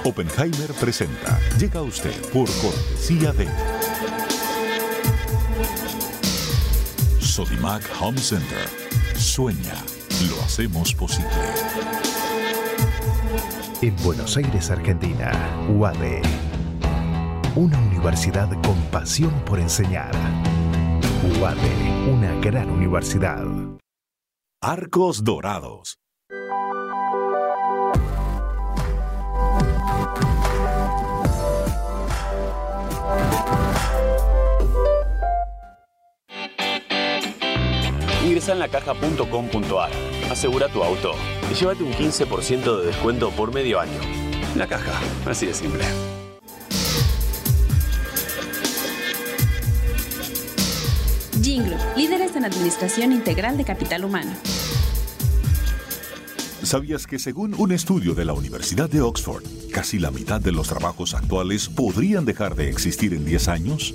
Oppenheimer 0.04 0.72
presenta. 0.78 1.38
Llega 1.58 1.80
usted 1.80 2.14
por 2.32 2.46
cortesía 2.60 3.32
de 3.32 3.48
Sodimac 7.34 7.82
Home 8.00 8.18
Center. 8.18 8.68
Sueña. 9.16 9.74
Lo 10.28 10.40
hacemos 10.42 10.94
posible. 10.94 11.28
En 13.82 13.96
Buenos 14.04 14.36
Aires, 14.36 14.70
Argentina, 14.70 15.32
UADE 15.68 16.22
una 17.56 17.78
universidad 17.78 18.50
con 18.62 18.80
pasión 18.90 19.32
por 19.44 19.60
enseñar. 19.60 20.12
UADE, 21.40 22.10
una 22.10 22.34
gran 22.40 22.68
universidad. 22.68 23.46
Arcos 24.60 25.22
Dorados. 25.22 25.98
Ingresa 38.24 38.52
en 38.52 38.58
lacaja.com.ar, 38.58 39.90
asegura 40.30 40.68
tu 40.68 40.82
auto 40.82 41.12
y 41.50 41.54
llévate 41.54 41.82
un 41.82 41.92
15% 41.92 42.80
de 42.80 42.86
descuento 42.86 43.30
por 43.30 43.52
medio 43.52 43.78
año. 43.78 44.00
La 44.56 44.66
caja, 44.66 44.98
así 45.26 45.44
de 45.44 45.52
simple. 45.52 45.84
Jinglo, 51.42 51.76
líderes 51.96 52.34
en 52.36 52.46
administración 52.46 53.12
integral 53.12 53.58
de 53.58 53.64
capital 53.64 54.06
humano. 54.06 54.32
¿Sabías 56.62 57.06
que 57.06 57.18
según 57.18 57.54
un 57.58 57.72
estudio 57.72 58.14
de 58.14 58.24
la 58.24 58.32
Universidad 58.32 58.88
de 58.88 59.02
Oxford, 59.02 59.44
casi 59.70 59.98
la 59.98 60.10
mitad 60.10 60.40
de 60.40 60.52
los 60.52 60.68
trabajos 60.68 61.12
actuales 61.12 61.68
podrían 61.68 62.24
dejar 62.24 62.54
de 62.54 62.70
existir 62.70 63.12
en 63.12 63.26
10 63.26 63.48
años? 63.48 63.94